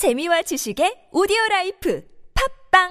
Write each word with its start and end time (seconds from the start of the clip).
재미와 0.00 0.40
지식의 0.40 1.12
오디오 1.12 1.36
life 1.50 2.02
팟빵 2.70 2.88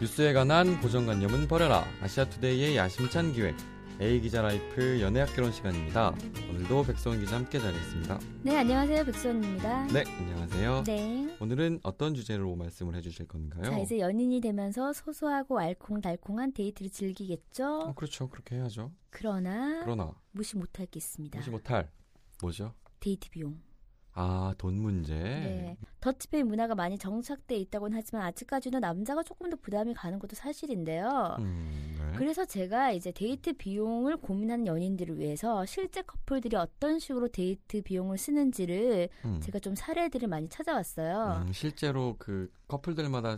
뉴스에 0.00 0.32
관한 0.32 0.80
고정관념은 0.80 1.46
버려라. 1.46 1.84
아시아투데이의 2.02 2.76
야심찬 2.76 3.34
기획. 3.34 3.54
A 3.98 4.20
기자 4.20 4.42
life 4.42 5.00
연애학개론 5.00 5.50
시간입니다. 5.50 6.14
오늘도 6.50 6.82
백수원 6.84 7.18
기자 7.18 7.36
함께 7.36 7.58
자리했습니다. 7.58 8.20
네, 8.42 8.58
안녕하세요. 8.58 9.04
백수원입니다. 9.06 9.86
네, 9.86 10.04
안녕하세요. 10.18 10.82
네. 10.84 11.36
오늘은 11.40 11.80
어떤 11.82 12.14
주제로 12.14 12.54
말씀을 12.56 12.94
해주실 12.94 13.26
건가요? 13.26 13.62
자, 13.62 13.78
이제 13.78 13.98
연인이 13.98 14.42
되면서 14.42 14.92
소소하고 14.92 15.58
알콩달콩한 15.58 16.52
데이트를 16.52 16.90
즐기겠죠? 16.90 17.64
어, 17.66 17.94
그렇죠. 17.94 18.28
그렇게 18.28 18.56
해야죠. 18.56 18.92
그러나 19.08 19.80
그러나 19.82 20.12
무시 20.32 20.58
못할 20.58 20.84
게 20.84 20.98
있습니다. 20.98 21.38
무시 21.38 21.48
못할 21.48 21.90
뭐죠? 22.42 22.74
데이트 23.00 23.30
비용. 23.30 23.58
아, 24.18 24.54
돈 24.56 24.74
문제. 24.80 25.12
네. 25.14 25.76
더치페이 26.00 26.42
문화가 26.42 26.74
많이 26.74 26.96
정착돼 26.96 27.54
있다고는 27.56 27.98
하지만 27.98 28.22
아직까지는 28.22 28.80
남자가 28.80 29.22
조금 29.22 29.50
더 29.50 29.56
부담이 29.56 29.92
가는 29.92 30.18
것도 30.18 30.34
사실인데요. 30.34 31.36
음, 31.38 31.96
네. 31.98 32.16
그래서 32.16 32.46
제가 32.46 32.92
이제 32.92 33.12
데이트 33.12 33.52
비용을 33.52 34.16
고민하는 34.16 34.66
연인들을 34.66 35.18
위해서 35.18 35.66
실제 35.66 36.00
커플들이 36.00 36.56
어떤 36.56 36.98
식으로 36.98 37.28
데이트 37.28 37.82
비용을 37.82 38.16
쓰는지를 38.16 39.10
음. 39.26 39.40
제가 39.42 39.58
좀 39.58 39.74
사례들을 39.74 40.28
많이 40.28 40.48
찾아왔어요. 40.48 41.44
음, 41.46 41.52
실제로 41.52 42.16
그 42.18 42.50
커플들마다 42.68 43.36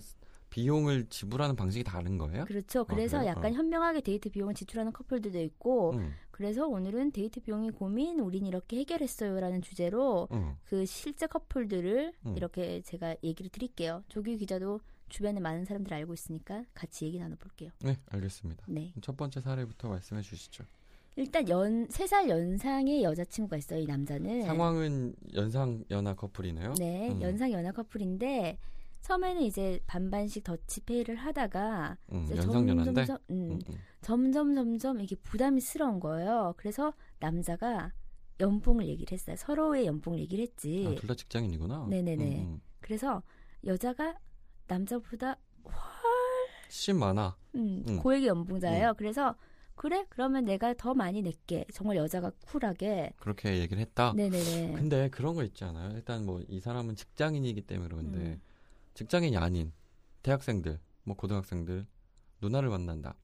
비용을 0.50 1.06
지불하는 1.10 1.56
방식이 1.56 1.84
다른 1.84 2.18
거예요? 2.18 2.44
그렇죠. 2.46 2.84
그래서 2.84 3.18
그래요? 3.18 3.30
약간 3.30 3.52
어. 3.52 3.54
현명하게 3.54 4.00
데이트 4.00 4.30
비용을 4.30 4.54
지출하는 4.54 4.92
커플들도 4.92 5.38
있고 5.40 5.92
음, 5.92 6.12
그래서 6.30 6.66
오늘은 6.66 7.12
데이트 7.12 7.40
비용이 7.40 7.70
고민 7.70 8.18
우린 8.20 8.46
이렇게 8.46 8.78
해결했어요라는 8.78 9.62
주제로 9.62 10.28
음. 10.32 10.54
그 10.64 10.86
실제 10.86 11.26
커플들을 11.26 12.12
음. 12.26 12.36
이렇게 12.36 12.80
제가 12.82 13.16
얘기를 13.22 13.50
드릴게요. 13.50 14.02
조규 14.08 14.36
기자도 14.36 14.80
주변에 15.08 15.40
많은 15.40 15.64
사람들 15.64 15.92
알고 15.94 16.12
있으니까 16.14 16.64
같이 16.74 17.06
얘기 17.06 17.18
나눠볼게요. 17.18 17.70
네, 17.80 17.96
알겠습니다. 18.10 18.64
네. 18.68 18.92
첫 19.00 19.16
번째 19.16 19.40
사례부터 19.40 19.88
말씀해 19.88 20.22
주시죠. 20.22 20.64
일단 21.16 21.48
연 21.48 21.86
세 21.90 22.06
살 22.06 22.28
연상의 22.28 23.02
여자친구가 23.02 23.56
있어요. 23.56 23.80
이 23.80 23.86
남자는 23.86 24.44
상황은 24.44 25.14
연상 25.34 25.82
연하 25.90 26.14
커플이네요. 26.14 26.74
네 26.78 27.10
음. 27.10 27.20
연상 27.22 27.50
연하 27.52 27.72
커플인데 27.72 28.56
처음에는 29.00 29.42
이제 29.42 29.80
반반씩 29.86 30.44
더치페이를 30.44 31.16
하다가 31.16 31.96
음, 32.12 32.24
이제 32.24 32.36
연상 32.36 32.68
연한데. 32.68 33.04
점점 33.06 33.18
음, 33.30 33.50
음, 33.52 33.60
음. 33.68 33.74
점점 34.02 34.54
점점 34.54 35.00
이게 35.00 35.16
부담스러운 35.16 36.00
거예요. 36.00 36.54
그래서 36.56 36.92
남자가 37.20 37.92
연봉을 38.40 38.86
얘기를 38.86 39.12
했어요. 39.12 39.36
서로의 39.36 39.86
연봉을 39.86 40.18
얘기를 40.20 40.42
했지. 40.42 40.86
아, 40.86 40.94
둘 41.00 41.08
다 41.08 41.14
직장인이구나. 41.14 41.86
네네네. 41.88 42.24
음, 42.42 42.46
음. 42.54 42.60
그래서 42.80 43.22
여자가 43.64 44.16
남자보다 44.66 45.36
심 46.68 46.98
많아. 46.98 47.36
음, 47.54 47.82
음. 47.88 47.98
고액의 47.98 48.28
연봉자예요. 48.28 48.94
그래서 48.98 49.34
그래 49.74 50.04
그러면 50.10 50.44
내가 50.44 50.74
더 50.74 50.92
많이 50.92 51.22
낼게. 51.22 51.64
정말 51.72 51.96
여자가 51.96 52.30
쿨하게. 52.46 53.12
그렇게 53.16 53.58
얘기를 53.58 53.80
했다. 53.80 54.12
네네네. 54.14 54.72
근데 54.74 55.08
그런 55.08 55.34
거 55.34 55.42
있지 55.44 55.64
않아요? 55.64 55.92
일단 55.96 56.26
뭐 56.26 56.40
이 56.48 56.60
사람은 56.60 56.94
직장인이기 56.96 57.62
때문에 57.62 57.88
그런데 57.88 58.18
음. 58.18 58.40
직장인이 58.98 59.36
아닌 59.36 59.70
대학생들, 60.24 60.80
뭐 61.04 61.14
고등학생들 61.14 61.86
누나를 62.40 62.68
만난다. 62.68 63.14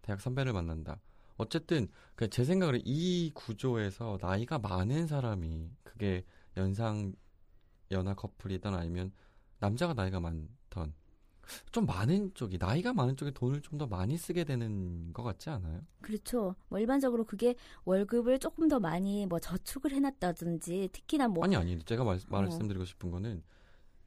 대학 0.00 0.18
선배를 0.18 0.54
만난다. 0.54 0.98
어쨌든 1.36 1.88
그제 2.14 2.42
생각으로 2.42 2.78
이 2.86 3.30
구조에서 3.34 4.16
나이가 4.18 4.58
많은 4.58 5.06
사람이 5.06 5.72
그게 5.82 6.24
연상 6.56 7.12
연하 7.90 8.14
커플이든 8.14 8.72
아니면 8.72 9.12
남자가 9.58 9.92
나이가 9.92 10.20
많던 10.20 10.94
좀 11.70 11.84
많은 11.84 12.32
쪽이 12.32 12.56
나이가 12.58 12.94
많은 12.94 13.14
쪽에 13.18 13.30
돈을 13.32 13.60
좀 13.60 13.76
더 13.76 13.86
많이 13.86 14.16
쓰게 14.16 14.44
되는 14.44 15.12
것 15.12 15.22
같지 15.22 15.50
않아요? 15.50 15.82
그렇죠. 16.00 16.54
뭐 16.70 16.78
일반적으로 16.78 17.24
그게 17.24 17.56
월급을 17.84 18.38
조금 18.38 18.68
더 18.68 18.80
많이 18.80 19.26
뭐 19.26 19.38
저축을 19.38 19.92
해놨다든지 19.92 20.88
특히나 20.92 21.28
뭐 21.28 21.44
아니 21.44 21.56
아니 21.56 21.78
제가 21.82 22.04
말, 22.04 22.18
말씀드리고 22.26 22.86
싶은 22.86 23.10
거는 23.10 23.42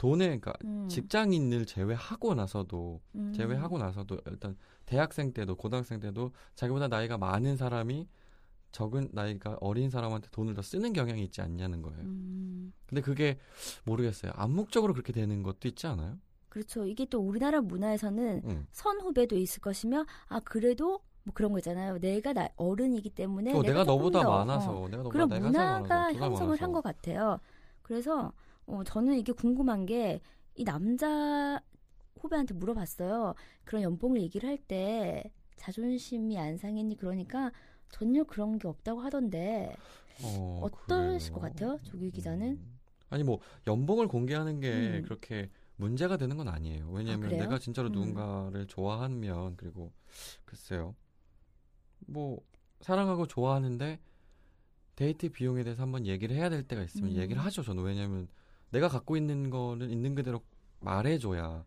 돈에 0.03 0.25
그러니까 0.37 0.51
음, 0.65 0.85
직장인을 0.89 1.65
제외하고 1.65 2.33
나서도 2.35 2.99
음, 3.15 3.31
제외하고 3.33 3.77
나서도 3.77 4.17
일단 4.25 4.57
대학생 4.85 5.31
때도 5.31 5.55
고등학생 5.55 6.01
때도 6.01 6.33
자기보다 6.55 6.89
나이가 6.89 7.17
많은 7.17 7.55
사람이 7.55 8.09
적은 8.73 9.09
나이가 9.13 9.57
어린 9.61 9.89
사람한테 9.89 10.27
돈을 10.31 10.55
더 10.55 10.61
쓰는 10.61 10.91
경향이 10.91 11.23
있지 11.23 11.41
않냐는 11.41 11.81
거예요. 11.81 12.01
음, 12.01 12.73
근데 12.85 12.99
그게 13.01 13.37
모르겠어요. 13.85 14.33
암묵적으로 14.35 14.91
그렇게 14.93 15.13
되는 15.13 15.41
것도 15.41 15.69
있지 15.69 15.87
않아요? 15.87 16.17
그렇죠. 16.49 16.85
이게 16.85 17.05
또 17.05 17.19
우리나라 17.21 17.61
문화에서는 17.61 18.41
응. 18.45 18.67
선후배도 18.73 19.37
있을 19.37 19.61
것이며 19.61 20.05
아 20.27 20.41
그래도 20.41 20.99
뭐 21.23 21.33
그런 21.33 21.53
거 21.53 21.59
있잖아요. 21.59 21.97
내가 21.99 22.33
나 22.33 22.49
어른이기 22.57 23.11
때문에 23.11 23.53
어, 23.53 23.61
내가, 23.61 23.85
조금 23.85 23.95
너보다 23.97 24.23
더, 24.23 24.29
많아서 24.37 24.71
어, 24.81 24.87
내가 24.89 24.97
너보다 25.03 25.09
그런 25.27 25.29
문화가 25.29 26.11
형성을. 26.13 26.61
한 26.61 26.73
것 26.73 26.81
같아요. 26.83 27.39
그래서 27.83 28.33
어, 28.65 28.83
저는 28.83 29.17
이게 29.17 29.31
궁금한 29.33 29.85
게 29.85 30.21
이 30.55 30.63
남자 30.63 31.59
후배한테 32.19 32.53
물어봤어요. 32.53 33.33
그런 33.63 33.81
연봉을 33.83 34.21
얘기를 34.21 34.47
할 34.47 34.57
때 34.57 35.23
자존심이 35.55 36.37
안 36.37 36.57
상했니? 36.57 36.97
그러니까 36.97 37.51
전혀 37.89 38.23
그런 38.23 38.57
게 38.59 38.67
없다고 38.67 39.01
하던데 39.01 39.75
어, 40.23 40.59
어떠실? 40.61 41.33
것 41.33 41.39
같아요, 41.41 41.79
조규 41.83 42.11
기자는? 42.11 42.51
음. 42.51 42.79
아니 43.09 43.23
뭐 43.23 43.39
연봉을 43.67 44.07
공개하는 44.07 44.59
게 44.59 44.99
음. 44.99 45.01
그렇게 45.03 45.49
문제가 45.75 46.17
되는 46.17 46.37
건 46.37 46.47
아니에요. 46.47 46.89
왜냐하면 46.91 47.29
그래요? 47.29 47.41
내가 47.43 47.57
진짜로 47.57 47.89
음. 47.89 47.93
누군가를 47.93 48.67
좋아하면 48.67 49.55
그리고 49.57 49.91
글쎄요, 50.45 50.95
뭐 52.05 52.39
사랑하고 52.81 53.25
좋아하는데 53.27 53.99
데이트 54.95 55.29
비용에 55.29 55.63
대해서 55.63 55.81
한번 55.81 56.05
얘기를 56.05 56.35
해야 56.35 56.49
될 56.49 56.63
때가 56.63 56.83
있으면 56.83 57.11
음. 57.11 57.15
얘기를 57.17 57.43
하죠. 57.43 57.63
저는 57.63 57.83
왜냐하면 57.83 58.27
내가 58.73 58.87
갖고 58.87 59.15
있는 59.15 59.51
거는 59.51 59.91
있는 59.91 60.15
그대로 60.15 60.41
말해줘야. 60.79 61.63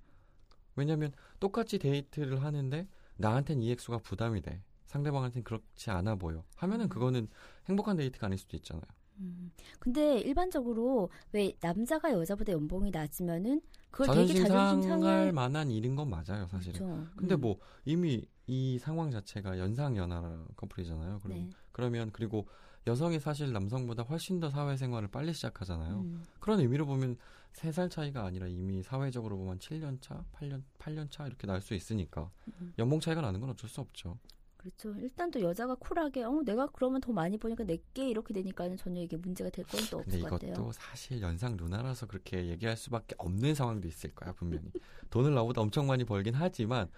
왜냐하면 0.74 1.12
똑같이 1.38 1.78
데이트를 1.78 2.42
하는데 2.42 2.86
나한텐 3.16 3.62
이 3.62 3.70
액수가 3.70 3.98
부담이 3.98 4.42
돼. 4.42 4.62
상대방한테는 4.86 5.44
그렇지 5.44 5.90
않아 5.90 6.16
보여. 6.16 6.44
하면은 6.56 6.86
음. 6.86 6.88
그거는 6.88 7.28
행복한 7.68 7.96
데이트가 7.96 8.26
아닐 8.26 8.36
수도 8.38 8.56
있잖아요. 8.56 8.84
음. 9.18 9.50
근데 9.78 10.18
일반적으로 10.18 11.10
왜 11.32 11.52
남자가 11.60 12.10
여자보다 12.12 12.52
연봉이 12.52 12.90
낮으면은 12.90 13.62
그걸 13.90 14.08
되게 14.08 14.26
자존심 14.26 14.46
자존심 14.48 14.82
상할 14.90 15.00
상할 15.02 15.32
만한 15.32 15.70
일인 15.70 15.94
건 15.94 16.10
맞아요, 16.10 16.46
사실은. 16.48 16.80
그렇죠. 16.80 17.06
근데 17.16 17.34
음. 17.36 17.40
뭐 17.40 17.58
이미 17.84 18.26
이 18.46 18.78
상황 18.78 19.10
자체가 19.10 19.58
연상 19.58 19.96
연하 19.96 20.44
커플이잖아요. 20.56 21.20
그럼 21.20 21.38
네. 21.38 21.50
그러면 21.72 22.10
그리고 22.12 22.46
여성이 22.86 23.18
사실 23.18 23.52
남성보다 23.52 24.04
훨씬 24.04 24.38
더 24.38 24.48
사회생활을 24.50 25.08
빨리 25.08 25.32
시작하잖아요. 25.34 26.00
음. 26.00 26.22
그런 26.38 26.60
의미로 26.60 26.86
보면 26.86 27.16
세 27.52 27.72
살 27.72 27.88
차이가 27.88 28.24
아니라 28.24 28.46
이미 28.46 28.82
사회적으로 28.82 29.36
보면 29.38 29.58
7년 29.58 30.00
차, 30.02 30.22
8년 30.34 30.62
8년 30.78 31.10
차 31.10 31.26
이렇게 31.26 31.46
날 31.46 31.60
수 31.62 31.74
있으니까 31.74 32.30
음. 32.60 32.72
연봉 32.78 33.00
차이가 33.00 33.20
나는 33.22 33.40
건 33.40 33.50
어쩔 33.50 33.68
수 33.68 33.80
없죠. 33.80 34.18
그렇죠. 34.58 34.94
일단 35.00 35.30
또 35.30 35.40
여자가 35.40 35.74
쿨하게 35.76 36.24
어 36.24 36.42
내가 36.44 36.66
그러면 36.72 37.00
더 37.00 37.12
많이 37.12 37.38
버니까 37.38 37.64
내게 37.64 38.08
이렇게 38.10 38.34
되니까는 38.34 38.76
전혀 38.76 39.00
이게 39.00 39.16
문제가 39.16 39.48
될 39.50 39.64
건또 39.64 39.98
근데 40.02 40.16
없을 40.16 40.20
것 40.30 40.36
이것도 40.42 40.52
같아요. 40.52 40.72
사실 40.72 41.20
연상 41.22 41.56
누나라서 41.56 42.06
그렇게 42.06 42.46
얘기할 42.48 42.76
수밖에 42.76 43.14
없는 43.18 43.54
상황도 43.54 43.86
있을 43.88 44.14
거야 44.14 44.32
분명히. 44.32 44.70
돈을 45.10 45.34
나보다 45.34 45.60
엄청 45.62 45.86
많이 45.86 46.04
벌긴 46.04 46.34
하지만 46.34 46.88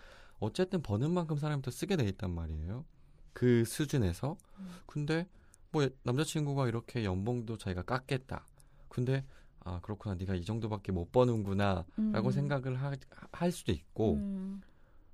어쨌든 0.40 0.82
버는 0.82 1.10
만큼 1.10 1.36
사람이 1.36 1.62
또 1.62 1.70
쓰게 1.70 1.96
돼 1.96 2.04
있단 2.04 2.30
말이에요. 2.34 2.84
그 3.32 3.64
수준에서. 3.64 4.36
음. 4.58 4.68
근데 4.86 5.26
뭐 5.70 5.88
남자친구가 6.02 6.68
이렇게 6.68 7.04
연봉도 7.04 7.58
자기가 7.58 7.82
깎겠다. 7.82 8.46
근데 8.88 9.24
아 9.60 9.80
그렇구나 9.80 10.14
네가 10.14 10.34
이 10.34 10.44
정도밖에 10.44 10.92
못 10.92 11.12
버는구나라고 11.12 11.86
음. 11.98 12.30
생각을 12.30 12.76
하, 12.80 12.92
할 13.32 13.52
수도 13.52 13.72
있고. 13.72 14.14
음. 14.14 14.60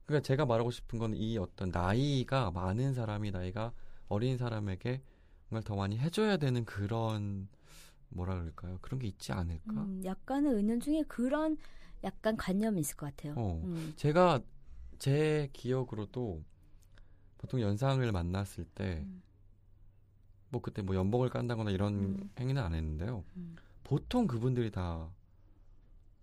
그러니까 0.06 0.26
제가 0.26 0.44
말하고 0.44 0.70
싶은 0.70 0.98
건 0.98 1.14
이 1.14 1.38
어떤 1.38 1.70
나이가 1.70 2.50
많은 2.50 2.92
사람이 2.94 3.30
나이가 3.30 3.72
어린 4.08 4.36
사람에게 4.36 5.00
뭔가 5.48 5.66
더 5.66 5.74
많이 5.76 5.96
해줘야 5.98 6.36
되는 6.36 6.64
그런 6.66 7.48
뭐라 8.10 8.34
그럴까요? 8.38 8.78
그런 8.82 9.00
게 9.00 9.08
있지 9.08 9.32
않을까? 9.32 9.72
음, 9.72 10.02
약간의 10.04 10.52
은연 10.52 10.80
중에 10.80 11.02
그런 11.08 11.56
약간 12.04 12.36
관념이 12.36 12.80
있을 12.80 12.96
것 12.96 13.06
같아요. 13.06 13.32
어. 13.36 13.62
음. 13.64 13.92
제가 13.96 14.40
제 14.98 15.50
기억으로도 15.52 16.42
보통 17.38 17.60
연상을 17.60 18.10
만났을 18.10 18.64
때 18.64 19.02
음. 19.04 19.22
뭐 20.48 20.62
그때 20.62 20.82
뭐 20.82 20.94
연봉을 20.94 21.30
깐다거나 21.30 21.70
이런 21.70 21.94
음. 21.94 22.30
행위는 22.38 22.62
안 22.62 22.74
했는데요. 22.74 23.24
음. 23.36 23.56
보통 23.82 24.26
그분들이 24.26 24.70
다 24.70 25.08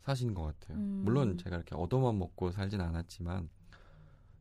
사시는 0.04 0.34
것 0.34 0.44
같아요. 0.44 0.78
음. 0.78 1.02
물론 1.04 1.38
제가 1.38 1.58
이렇게 1.58 1.76
얻어만 1.76 2.18
먹고 2.18 2.52
살진 2.52 2.82
않았지만 2.82 3.50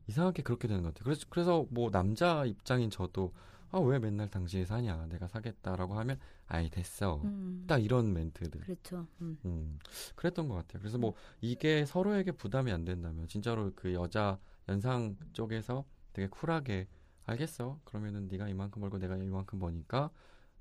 이상하게 0.06 0.43
그렇게 0.43 0.69
되는 0.69 0.83
것 0.83 0.94
같아요. 0.94 1.05
그래서 1.05 1.26
그래서 1.29 1.67
뭐 1.71 1.91
남자 1.91 2.44
입장인 2.44 2.91
저도 2.91 3.33
아 3.73 3.79
왜 3.79 3.99
맨날 3.99 4.29
당신이 4.29 4.67
사냐 4.67 5.07
내가 5.07 5.29
사겠다라고 5.29 5.95
하면 5.95 6.19
아이 6.47 6.69
됐어 6.69 7.21
음. 7.23 7.65
딱 7.69 7.79
이런 7.79 8.13
멘트들 8.13 8.61
그렇죠. 8.61 9.07
음. 9.21 9.39
음, 9.45 9.79
그랬던 10.17 10.49
것 10.49 10.55
같아요. 10.57 10.81
그래서 10.81 10.99
뭐 10.99 11.15
이게 11.41 11.85
서로에게 11.85 12.33
부담이 12.33 12.73
안 12.73 12.85
된다면 12.85 13.29
진짜로 13.29 13.73
그 13.75 13.95
여자 13.95 14.39
연상 14.69 15.17
쪽에서 15.33 15.85
되게 16.13 16.29
쿨하게 16.29 16.89
알겠어. 17.27 17.81
그러면은 17.85 18.27
네가 18.29 18.49
이만큼 18.49 18.81
벌고 18.81 18.99
내가 18.99 19.17
이만큼 19.17 19.59
버니까 19.59 20.11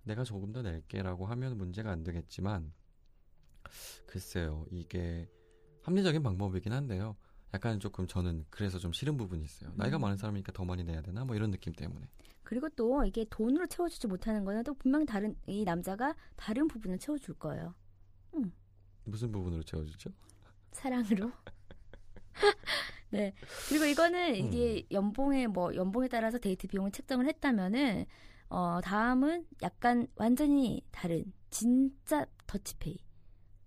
내가 0.03 0.23
조금 0.23 0.51
더 0.51 0.61
낼게라고 0.61 1.25
하면 1.25 1.57
문제가 1.57 1.91
안 1.91 2.03
되겠지만 2.03 2.71
글쎄요. 4.05 4.65
이게 4.71 5.29
합리적인 5.81 6.21
방법이긴 6.23 6.73
한데요. 6.73 7.15
약간 7.53 7.79
조금 7.79 8.05
저는 8.05 8.45
그래서 8.49 8.77
좀 8.77 8.93
싫은 8.93 9.17
부분이 9.17 9.43
있어요. 9.43 9.71
나이가 9.75 9.97
음. 9.97 10.01
많은 10.01 10.17
사람이니까 10.17 10.51
더 10.51 10.63
많이 10.65 10.83
내야 10.83 11.01
되나 11.01 11.25
뭐 11.25 11.35
이런 11.35 11.51
느낌 11.51 11.73
때문에. 11.73 12.07
그리고 12.43 12.67
또 12.69 13.03
이게 13.05 13.25
돈으로 13.29 13.67
채워주지 13.67 14.07
못하는 14.07 14.43
거는 14.43 14.63
또 14.63 14.73
분명히 14.73 15.05
다른 15.05 15.35
이 15.47 15.63
남자가 15.63 16.15
다른 16.35 16.67
부분을 16.67 16.97
채워줄 16.97 17.35
거예요. 17.35 17.75
무슨 19.03 19.31
부분으로 19.31 19.63
채워주죠? 19.63 20.09
사랑으로. 20.71 21.31
네. 23.11 23.33
그리고 23.67 23.85
이거는 23.85 24.35
이게 24.35 24.85
연봉에 24.91 25.47
뭐 25.47 25.73
연봉에 25.73 26.07
따라서 26.07 26.37
데이트 26.37 26.67
비용을 26.67 26.91
책정을 26.91 27.27
했다면은 27.27 28.05
어 28.49 28.79
다음은 28.81 29.45
약간 29.61 30.07
완전히 30.15 30.81
다른 30.91 31.31
진짜 31.49 32.25
더치페이. 32.47 32.97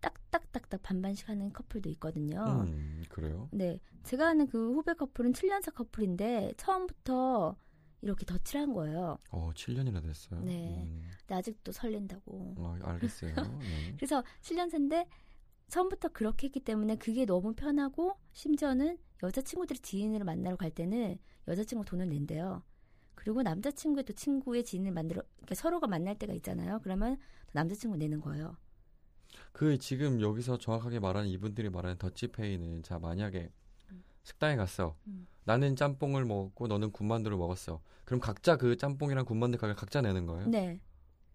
딱딱딱딱 0.02 0.82
반반씩 0.82 1.28
하는 1.28 1.52
커플도 1.52 1.88
있거든요. 1.90 2.44
음, 2.66 3.02
그래요? 3.08 3.49
네. 3.52 3.81
제가 4.02 4.28
아는 4.28 4.46
그 4.49 4.75
후배 4.75 4.93
커플은 4.93 5.32
7년차 5.32 5.72
커플인데 5.75 6.52
처음부터 6.58 7.56
이렇게 8.02 8.26
덧칠을 8.26 8.62
한 8.62 8.72
거예요. 8.75 9.19
어, 9.31 9.50
7년이나 9.54 10.02
됐어요. 10.02 10.40
네. 10.40 10.82
음, 10.82 11.08
근데 11.20 11.34
아직도 11.37 11.72
설렌다고. 11.72 12.54
어, 12.58 12.76
알겠어요. 12.82 13.32
네. 13.60 13.94
그래서 13.96 14.22
7년차인데 14.43 15.06
처음부터 15.69 16.08
그렇게 16.08 16.48
했기 16.48 16.60
때문에 16.60 16.96
그게 16.96 17.25
너무 17.25 17.55
편하고 17.55 18.19
심지어는 18.32 18.98
여자친구들이 19.22 19.78
지인을 19.78 20.25
만나러 20.25 20.56
갈 20.56 20.70
때는 20.70 21.16
여자친구 21.48 21.84
돈을 21.84 22.08
낸대요. 22.08 22.62
그리고 23.14 23.43
남자친구의 23.43 24.05
또 24.05 24.12
친구의 24.12 24.64
지인을 24.64 24.90
만들어 24.90 25.22
그러니까 25.37 25.55
서로가 25.55 25.87
만날 25.87 26.19
때가 26.19 26.32
있잖아요. 26.34 26.81
그러면 26.82 27.16
남자친구 27.52 27.96
내는 27.96 28.20
거예요. 28.20 28.56
그 29.52 29.79
지금 29.79 30.20
여기서 30.20 30.58
정확하게 30.58 31.00
말하는 31.00 31.29
이분들이 31.29 31.70
말하는 31.70 31.96
더치페이는 31.99 32.82
자 32.82 32.99
만약에 32.99 33.50
음. 33.90 34.05
식당에 34.23 34.56
갔어. 34.56 34.96
음. 35.06 35.26
나는 35.44 35.76
짬뽕을 35.76 36.25
먹었고 36.25 36.69
너는 36.69 36.93
군만두를 36.93 37.37
먹었어. 37.37 37.81
그럼 38.05 38.20
각자 38.20 38.56
그 38.56 38.76
짬뽕이랑 38.76 39.25
군만두 39.25 39.58
가격 39.58 39.76
각자 39.76 40.00
내는 40.00 40.26
거예요? 40.26 40.46
네. 40.49 40.81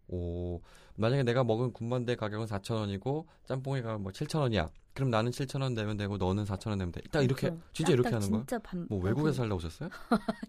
오 0.08 0.62
만약에 0.98 1.24
내가 1.24 1.44
먹은 1.44 1.74
군만두의 1.74 2.18
가격은 2.18 2.48
4,000원이고 2.48 3.26
짬뽕의 3.46 3.84
가격 3.84 4.02
뭐 4.02 4.12
7,000원이야. 4.12 4.70
그럼 4.94 5.12
나는 5.12 5.30
7,000원 5.32 5.74
내면 5.74 5.96
되고 5.96 6.18
너는 6.18 6.44
4,000원 6.44 6.78
내면 6.78 6.92
돼. 6.92 7.02
딱 7.12 7.22
이렇게 7.22 7.50
그렇죠. 7.50 7.64
진짜 7.72 7.94
이렇게 7.94 8.10
하는 8.10 8.32
거야? 8.32 8.40
진짜 8.42 8.58
반, 8.60 8.88
뭐 8.90 8.98
어, 8.98 9.02
외국에 9.04 9.26
그- 9.30 9.34
살다 9.34 9.54
오셨어요? 9.56 9.90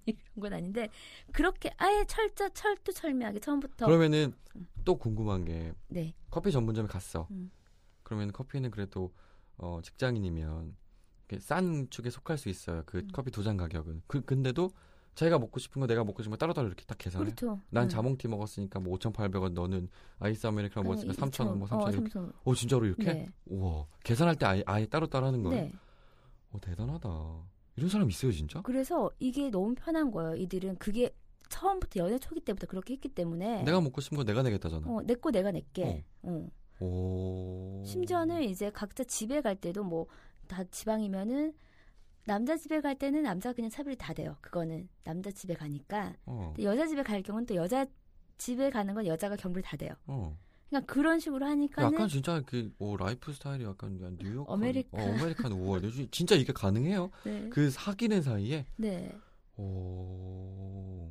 이런 0.06 0.19
건 0.41 0.53
아닌데 0.55 0.89
그렇게 1.33 1.71
아예 1.77 2.03
철저 2.06 2.49
철두철미하게 2.49 3.41
처음부터 3.41 3.85
그러면은 3.87 4.33
음. 4.56 4.67
또 4.87 4.97
궁금한 4.97 5.45
게 5.45 5.75
네. 5.89 6.15
커피 6.31 6.50
전문점에 6.50 6.89
갔어. 6.89 7.29
음. 7.31 7.50
그러면 8.03 8.33
커피는 8.33 8.71
그래도 8.71 9.12
어, 9.59 9.81
직장인이면 9.83 10.75
싼 11.41 11.87
축에 11.91 12.09
속할 12.09 12.39
수 12.39 12.49
있어요. 12.49 12.83
그 12.87 12.99
음. 12.99 13.09
커피 13.12 13.31
두 13.31 13.43
잔 13.43 13.59
가격은. 13.59 14.00
그 14.06 14.23
근데도 14.23 14.71
자기가 15.19 15.38
먹고 15.41 15.59
싶은 15.59 15.81
거 15.81 15.87
내가 15.88 16.05
먹고 16.05 16.23
싶은 16.23 16.31
거 16.31 16.37
따로따로 16.37 16.69
이렇게 16.69 16.85
딱 16.85 16.97
계산해. 16.97 17.25
그렇죠. 17.25 17.61
난 17.70 17.85
음. 17.85 17.88
자몽티 17.88 18.29
먹었으니까 18.29 18.79
뭐 18.79 18.97
5,800원 18.99 19.53
너는 19.53 19.88
아이스 20.20 20.47
아메리카노 20.47 20.85
먹었으니까 20.88 21.26
3,000원 21.26 21.56
뭐 21.56 21.67
3,000원 21.67 21.87
어, 21.87 21.91
이렇게. 21.91 22.09
3,000원. 22.11 22.32
오 22.44 22.55
진짜로 22.55 22.87
이렇게? 22.87 23.12
네. 23.12 23.29
우와. 23.47 23.87
계산할 24.05 24.37
때 24.37 24.47
아예, 24.47 24.62
아예 24.65 24.87
따로따로 24.87 25.26
하는 25.26 25.43
거예요? 25.43 25.61
네. 25.65 25.73
오 26.53 26.61
대단하다. 26.61 27.09
이런 27.75 27.88
사람 27.91 28.09
있어요, 28.09 28.31
진짜? 28.31 28.62
그래서 28.62 29.11
이게 29.19 29.50
너무 29.50 29.75
편한 29.75 30.11
거예요. 30.12 30.37
이들은 30.37 30.76
그게 30.79 31.12
처음부터 31.49 31.99
연애 32.00 32.19
초기 32.21 32.41
때부터 32.41 32.67
그렇게 32.69 32.94
했기 32.94 33.09
때문에 33.09 33.62
내가 33.64 33.81
먹고 33.81 34.00
싶은 34.00 34.17
거 34.19 34.23
내가 34.25 34.43
내겠다잖아. 34.44 34.87
어, 34.88 35.03
내 35.03 35.14
거 35.14 35.32
내가 35.32 35.50
낼게. 35.50 36.05
어. 36.23 36.47
오. 36.81 37.82
심지어는 37.85 38.43
이제 38.44 38.71
각자 38.71 39.03
집에 39.03 39.41
갈 39.41 39.56
때도 39.56 39.82
뭐 39.82 40.06
다 40.49 40.64
지방이면은 40.64 41.53
남자 42.29 42.59
집에 42.59 42.83
갈 42.83 42.95
때는 42.95 43.23
남자가 43.23 43.55
그냥 43.55 43.71
차비를 43.71 43.97
다 43.97 44.13
대요. 44.12 44.37
그거는 44.43 44.87
남자 45.03 45.31
집에 45.31 45.55
가니까. 45.55 46.15
어. 46.27 46.53
여자 46.61 46.87
집에 46.87 47.03
갈 47.03 47.23
경우는 47.23 47.47
또 47.47 47.55
여자 47.55 47.87
집에 48.37 48.69
가는 48.69 48.93
건 48.95 49.07
여자가 49.07 49.35
경비를 49.37 49.63
다 49.63 49.79
대요. 49.79 49.93
어. 50.07 50.37
그러니까 50.69 50.93
그런 50.93 51.19
식으로 51.19 51.47
하니까는 51.47 51.95
약간 51.95 52.07
진짜 52.07 52.43
그 52.45 52.71
오, 52.79 52.99
lifestyle이 52.99 53.65
약간 53.65 53.97
그냥 53.97 54.19
뉴욕 54.21 54.51
아메리카. 54.51 54.99
어, 54.99 55.01
American 55.00 55.53
우와 55.53 55.81
진짜 56.11 56.35
이게 56.35 56.53
가능해요? 56.53 57.11
네. 57.25 57.49
그 57.49 57.71
사귀는 57.71 58.21
사이에 58.21 58.67
네. 58.77 59.11
오 59.57 61.11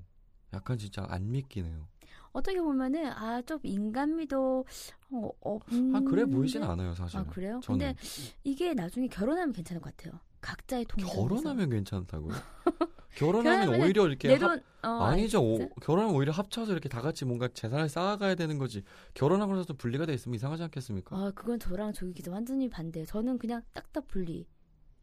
약간 0.54 0.78
진짜 0.78 1.04
안 1.10 1.31
믿기네요. 1.31 1.88
어떻게 2.31 2.62
보면은 2.62 3.08
아 3.08 3.42
좀 3.42 3.58
인간미도 3.63 4.66
어, 5.10 5.30
없는 5.40 5.96
아 5.96 6.02
그래 6.02 6.25
보이진 6.25 6.62
않아요 6.62 6.94
사실. 6.94 7.18
아 7.18 7.24
그래요? 7.24 7.60
저는 7.63 7.80
근데 7.96 8.00
이게 8.44 8.75
나중에 8.75 9.08
결혼하면 9.08 9.54
괜찮을 9.54 9.81
것 9.81 9.98
같아요. 9.98 10.20
각자의 10.48 10.86
통장. 10.86 11.14
결혼하면 11.14 11.70
괜찮다고요? 11.70 12.34
결혼하면 13.18 13.82
오히려 13.82 14.08
이렇게 14.08 14.30
합, 14.30 14.56
내돈 14.56 14.64
어, 14.84 15.04
아니죠. 15.04 15.42
오? 15.44 15.68
결혼하면 15.82 16.16
오히려 16.16 16.32
합쳐서 16.32 16.72
이렇게 16.72 16.88
다 16.88 17.02
같이 17.02 17.26
뭔가 17.26 17.50
재산을 17.50 17.90
쌓아가야 17.90 18.36
되는 18.36 18.58
거지. 18.58 18.84
결혼하고 19.14 19.56
나서 19.56 19.74
분리가 19.74 20.06
돼 20.06 20.14
있으면 20.14 20.36
이상하지 20.36 20.64
않겠습니까? 20.64 21.18
아 21.18 21.32
그건 21.36 21.60
저랑 21.60 21.92
조기 21.92 22.14
기자 22.14 22.32
완전히 22.32 22.70
반대예요. 22.70 23.06
저는 23.08 23.38
그냥 23.40 23.62
딱딱 23.74 24.08
분리. 24.08 24.48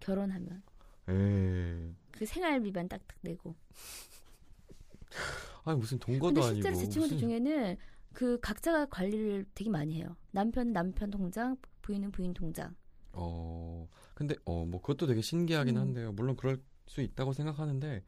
결혼하면 0.01 0.63
에이. 1.09 1.95
그 2.13 2.25
생활비만 2.25 2.89
딱딱 2.89 3.19
내고. 3.21 3.55
아니 5.65 5.79
무슨 5.79 5.99
근데 5.99 6.19
동거도 6.19 6.43
아니고 6.43 6.55
실제로 6.55 6.75
제 6.77 6.89
친구들 6.89 7.17
무슨 7.17 7.29
중에는 7.29 7.77
그 8.15 8.39
각자가 8.41 8.87
관리를 8.87 9.45
되게 9.55 9.69
많이 9.69 9.97
해요. 9.97 10.17
남편은 10.31 10.73
남편 10.73 11.11
통장, 11.11 11.57
부인은 11.83 12.13
부인 12.13 12.33
통장. 12.33 12.75
어, 13.15 13.89
근데, 14.15 14.35
어, 14.45 14.65
뭐, 14.65 14.81
그것도 14.81 15.07
되게 15.07 15.21
신기하긴 15.21 15.77
음. 15.77 15.81
한데요. 15.81 16.13
물론 16.13 16.37
그럴 16.37 16.61
수 16.87 17.01
있다고 17.01 17.33
생각하는데, 17.33 18.03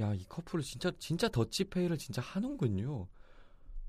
야, 0.00 0.14
이 0.14 0.24
커플을 0.24 0.62
진짜, 0.62 0.92
진짜 0.98 1.28
더치페이를 1.28 1.98
진짜 1.98 2.22
하는군요. 2.22 3.08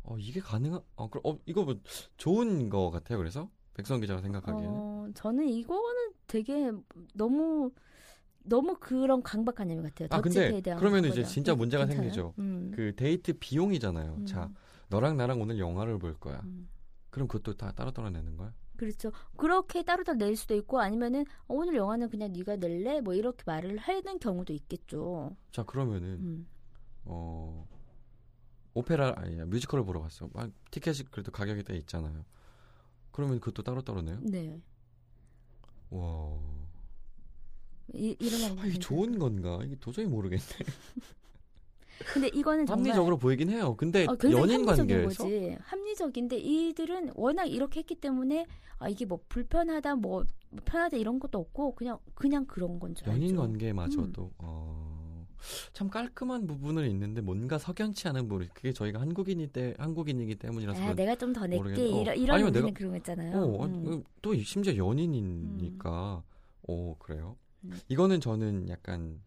어, 0.03 0.17
이게 0.17 0.39
가능한, 0.39 0.81
어, 0.95 1.09
그럼, 1.09 1.23
어, 1.25 1.39
이거 1.45 1.63
뭐, 1.63 1.75
좋은 2.17 2.69
거 2.69 2.89
같아요. 2.89 3.17
그래서? 3.17 3.49
백성 3.73 3.99
기자가 4.01 4.21
생각하기에는. 4.21 4.69
어, 4.69 5.07
저는 5.13 5.47
이거는 5.47 6.13
되게 6.27 6.71
너무 7.13 7.71
너무 8.43 8.75
그런 8.79 9.21
강박관념 9.21 9.81
같아요. 9.83 10.07
아, 10.11 10.21
근데 10.21 10.61
그러면 10.77 11.05
이제. 11.05 11.23
진짜 11.23 11.53
문제가 11.55 11.85
괜찮아요? 11.85 12.09
생기죠. 12.09 12.33
음. 12.39 12.71
그 12.73 12.95
데이트 12.95 13.33
비용이잖아요. 13.37 14.15
음. 14.15 14.25
자, 14.25 14.49
너랑 14.89 15.17
나랑 15.17 15.39
오늘 15.41 15.59
영화를 15.59 15.99
볼 15.99 16.13
거야. 16.15 16.41
음. 16.45 16.67
그럼 17.09 17.27
그것도 17.27 17.57
다 17.57 17.71
따로따로 17.71 18.09
내는 18.09 18.37
거야? 18.37 18.53
그렇죠. 18.79 19.11
그렇게 19.35 19.83
따로따로 19.83 20.17
낼 20.17 20.37
수도 20.37 20.55
있고 20.55 20.79
아니면은 20.79 21.25
어, 21.49 21.55
오늘 21.55 21.75
영화는 21.75 22.09
그냥 22.09 22.31
네가 22.31 22.55
낼래? 22.55 23.01
뭐 23.01 23.13
이렇게 23.13 23.43
말을 23.45 23.77
하는 23.77 24.19
경우도 24.19 24.53
있겠죠. 24.53 25.35
자, 25.51 25.63
그러면은, 25.63 26.07
음. 26.21 26.47
어, 27.03 27.67
오페라, 28.73 29.13
아니, 29.17 29.35
뮤지컬을 29.35 29.83
보러 29.83 29.99
갔어. 29.99 30.29
아, 30.33 30.49
티켓이 30.71 31.09
그래도 31.11 31.29
가격이 31.29 31.63
돼 31.65 31.75
있잖아요. 31.75 32.23
그러면 33.11 33.41
그것도 33.41 33.63
따로따로 33.63 34.01
내요? 34.01 34.17
네. 34.21 34.61
와. 35.89 36.39
이, 37.93 38.15
이런 38.17 38.59
아, 38.59 38.65
이게 38.65 38.79
좋은 38.79 39.19
건가? 39.19 39.59
이게 39.61 39.75
도저히 39.75 40.05
모르겠네. 40.05 40.45
근데 42.13 42.27
이거는 42.29 42.67
합리적으로 42.67 43.17
보이긴 43.17 43.49
해요. 43.49 43.75
근데 43.77 44.05
어, 44.05 44.15
연인 44.31 44.65
관계에서 44.65 45.23
거지. 45.23 45.57
합리적인데 45.61 46.37
이들은 46.37 47.11
워낙 47.15 47.45
이렇게 47.45 47.79
했기 47.81 47.95
때문에 47.95 48.45
아 48.77 48.87
이게 48.89 49.05
뭐 49.05 49.19
불편하다 49.27 49.95
뭐 49.95 50.23
편하다 50.65 50.97
이런 50.97 51.19
것도 51.19 51.37
없고 51.39 51.75
그냥 51.75 51.97
그냥 52.15 52.45
그런 52.45 52.79
건 52.79 52.95
줄 52.95 53.09
알죠. 53.09 53.21
연인 53.23 53.35
관계마저도 53.35 54.31
어, 54.39 55.25
참 55.73 55.89
깔끔한 55.89 56.47
부분은 56.47 56.89
있는데 56.91 57.21
뭔가 57.21 57.57
석연치 57.57 58.07
않은 58.07 58.27
부분. 58.29 58.47
그게 58.53 58.71
저희가 58.71 59.01
한국인이 59.01 59.47
때 59.47 59.73
한국인이기 59.77 60.35
때문이라서 60.35 60.81
아, 60.81 60.93
내가 60.93 61.15
좀 61.15 61.33
더 61.33 61.41
낼게 61.45 61.57
모르겠네. 61.57 61.91
어, 61.91 62.01
이런 62.01 62.17
이런 62.17 62.35
아니면 62.35 62.53
내가- 62.53 62.73
그런 62.73 62.91
거 62.91 62.97
있잖아요. 62.97 63.37
어, 63.37 63.65
음. 63.65 63.87
어, 63.93 64.03
또 64.21 64.33
심지어 64.35 64.75
연인이니까. 64.75 66.23
오 66.63 66.95
그래요? 66.95 67.35
음. 67.63 67.71
이거는 67.89 68.21
저는 68.21 68.69
약간 68.69 69.19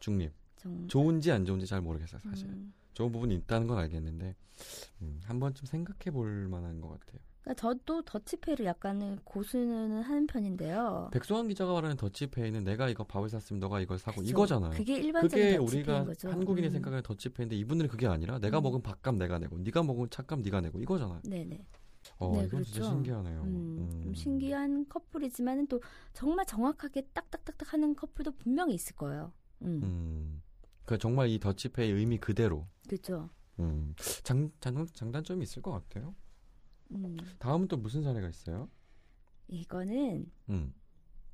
중립. 0.00 0.32
좀, 0.64 0.88
좋은지 0.88 1.30
안 1.30 1.44
좋은지 1.44 1.66
잘 1.66 1.82
모르겠어요 1.82 2.18
사실. 2.20 2.48
음. 2.48 2.72
좋은 2.94 3.12
부분이 3.12 3.34
있다는 3.34 3.66
건 3.66 3.78
알겠는데 3.78 4.34
음, 5.02 5.20
한 5.24 5.38
번쯤 5.40 5.66
생각해 5.66 6.10
볼 6.10 6.48
만한 6.48 6.80
것 6.80 6.88
같아요. 6.88 7.20
그러니까 7.42 7.60
저도 7.60 8.02
더치페이를 8.02 8.64
약간은 8.64 9.18
고수는 9.24 10.00
하는 10.00 10.26
편인데요. 10.26 11.10
백소환 11.12 11.48
기자가 11.48 11.74
말하는 11.74 11.96
더치페이는 11.96 12.64
내가 12.64 12.88
이거 12.88 13.04
밥을 13.04 13.28
샀으면 13.28 13.60
너가 13.60 13.80
이걸 13.80 13.98
사고 13.98 14.22
그쵸. 14.22 14.30
이거잖아요. 14.30 14.70
그게 14.70 14.96
일반적인 14.96 15.46
그게 15.46 15.56
우리가 15.58 16.04
거죠. 16.04 16.30
한국인이 16.30 16.68
음. 16.68 16.72
생각하는 16.72 17.02
더치페이인데 17.02 17.56
이분들은 17.56 17.90
그게 17.90 18.06
아니라 18.06 18.38
내가 18.38 18.60
음. 18.60 18.62
먹은 18.62 18.82
밥값 18.82 19.16
내가 19.16 19.38
내고 19.38 19.58
네가 19.58 19.82
먹은 19.82 20.08
차값 20.08 20.40
네가 20.40 20.62
내고 20.62 20.80
이거잖아요. 20.80 21.20
네네. 21.24 21.66
어, 22.18 22.32
네, 22.32 22.44
이건 22.44 22.62
진짜 22.62 22.80
그렇죠. 22.80 22.94
신기하네요. 22.94 23.42
음, 23.42 23.76
좀 24.02 24.10
음. 24.10 24.14
신기한 24.14 24.88
커플이지만은 24.88 25.66
또 25.66 25.82
정말 26.14 26.46
정확하게 26.46 27.08
딱딱딱딱 27.12 27.72
하는 27.74 27.94
커플도 27.94 28.32
분명히 28.32 28.74
있을 28.74 28.96
거예요. 28.96 29.32
음, 29.62 30.40
음. 30.84 30.86
그 30.86 30.98
정말 30.98 31.28
이 31.28 31.38
더치페이 31.38 31.90
의미 31.90 32.18
그대로. 32.18 32.66
그렇죠. 32.88 33.30
음. 33.58 33.94
장, 34.22 34.50
장, 34.60 34.86
장단점이 34.86 35.42
있을 35.42 35.62
것 35.62 35.72
같아요. 35.72 36.14
음, 36.92 37.16
다음은 37.38 37.68
또 37.68 37.76
무슨 37.76 38.02
사례가 38.02 38.28
있어요? 38.28 38.68
이거는 39.48 40.30
음. 40.50 40.74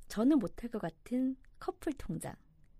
저는 0.07 0.39
못할 0.39 0.69
것 0.69 0.79
같은 0.81 1.35
커플 1.59 1.93
통장. 1.93 2.33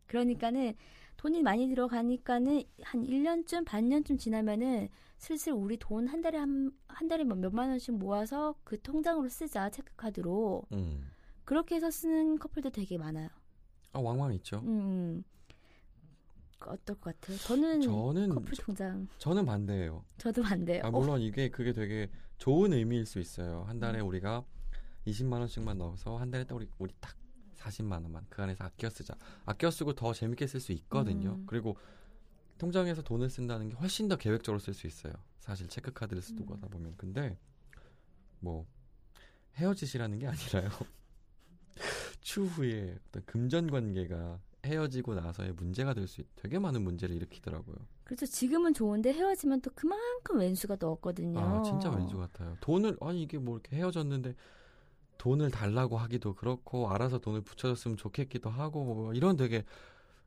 그러니까는 0.08 0.74
돈이 1.18 1.42
많이 1.44 1.68
들어가니까는 1.70 2.64
한 2.84 3.04
1년쯤, 3.04 3.66
반년쯤 3.66 4.18
지나면은 4.18 4.90
슬슬 5.18 5.54
우리 5.54 5.78
돈 5.78 6.08
한 6.08 6.22
달에 6.22 6.38
한, 6.38 6.72
한 6.88 7.08
달에 7.08 7.24
뭐 7.24 7.38
몇만 7.38 7.70
원씩 7.70 7.96
모아서 7.98 8.56
그 8.64 8.82
통장으로 8.82 9.30
쓰자, 9.30 9.70
체크카드로. 9.70 10.64
음. 10.74 11.12
그렇게 11.46 11.76
해서 11.76 11.92
쓰는 11.92 12.40
커플도 12.40 12.72
되게 12.72 12.98
많아요. 12.98 13.30
아, 13.94 14.00
왕왕 14.00 14.34
있죠. 14.36 14.60
음. 14.66 15.24
어떨 16.70 16.96
것 17.00 17.20
같아요? 17.20 17.38
저는 17.38 17.82
저는 17.82 18.30
커플 18.30 18.54
통장. 18.58 19.08
저 19.18 19.34
는 19.34 19.46
반대예요. 19.46 20.04
저도 20.18 20.42
반대요. 20.44 20.84
아, 20.84 20.92
물론 20.92 21.20
이게 21.22 21.50
그게 21.50 21.74
되게 21.74 22.10
좋은 22.38 22.74
의미일 22.74 23.06
수 23.06 23.20
있어요. 23.20 23.64
한 23.68 23.80
달에 23.80 24.00
음. 24.02 24.08
우리가 24.08 24.44
20만 25.08 25.34
원씩만 25.40 25.78
넣어서 25.78 26.18
한 26.18 26.30
달에 26.32 26.44
딱 26.46 26.56
우리 26.56 26.68
우리 26.78 26.94
딱 27.00 27.16
40만 27.58 28.04
원만 28.04 28.26
그 28.30 28.42
안에서 28.42 28.64
아껴 28.64 28.90
쓰자. 28.90 29.16
아껴 29.46 29.70
쓰고 29.72 29.94
더 29.94 30.14
재밌게 30.14 30.48
쓸 30.48 30.60
수 30.60 30.72
있거든요. 30.74 31.32
음. 31.34 31.44
그리고 31.48 31.78
통장에서 32.58 33.02
돈을 33.02 33.30
쓴다는 33.30 33.70
게 33.70 33.76
훨씬 33.76 34.08
더 34.08 34.16
계획적으로 34.18 34.60
쓸 34.60 34.74
수 34.74 34.86
있어요. 34.88 35.14
사실 35.40 35.68
체크카드를 35.68 36.22
쓰고 36.22 36.54
음. 36.54 36.58
하다 36.58 36.68
보면. 36.70 36.96
근데 36.98 37.38
뭐 38.40 38.66
헤어지시라는 39.56 40.20
게 40.20 40.28
아니라요. 40.28 40.70
추후에 42.22 42.98
어떤 43.10 43.26
금전 43.26 43.70
관계가 43.72 44.40
헤어지고 44.66 45.16
나서의 45.16 45.54
문제가 45.54 45.94
될수 45.94 46.22
있, 46.22 46.28
되게 46.36 46.60
많은 46.60 46.82
문제를 46.84 47.16
일으키더라고요. 47.16 47.76
그렇죠. 48.04 48.26
지금은 48.26 48.74
좋은데 48.74 49.14
헤어지면 49.14 49.62
또 49.62 49.72
그만큼 49.74 50.40
왼수가 50.40 50.76
더 50.76 50.92
없거든요. 50.92 51.40
아, 51.40 51.62
진짜 51.64 51.90
왼수 51.90 52.18
같아요. 52.18 52.56
돈을 52.62 52.98
아니 53.02 53.24
이게 53.24 53.38
뭐 53.38 53.56
이렇게 53.56 53.76
헤어졌는데 53.76 54.36
돈을 55.18 55.52
달라고 55.52 55.98
하기도 55.98 56.34
그렇고 56.34 56.90
알아서 56.90 57.20
돈을 57.20 57.42
붙여줬으면 57.42 57.98
좋겠기도 57.98 58.50
하고 58.50 58.84
뭐 58.84 59.14
이런 59.14 59.38
되게 59.38 59.64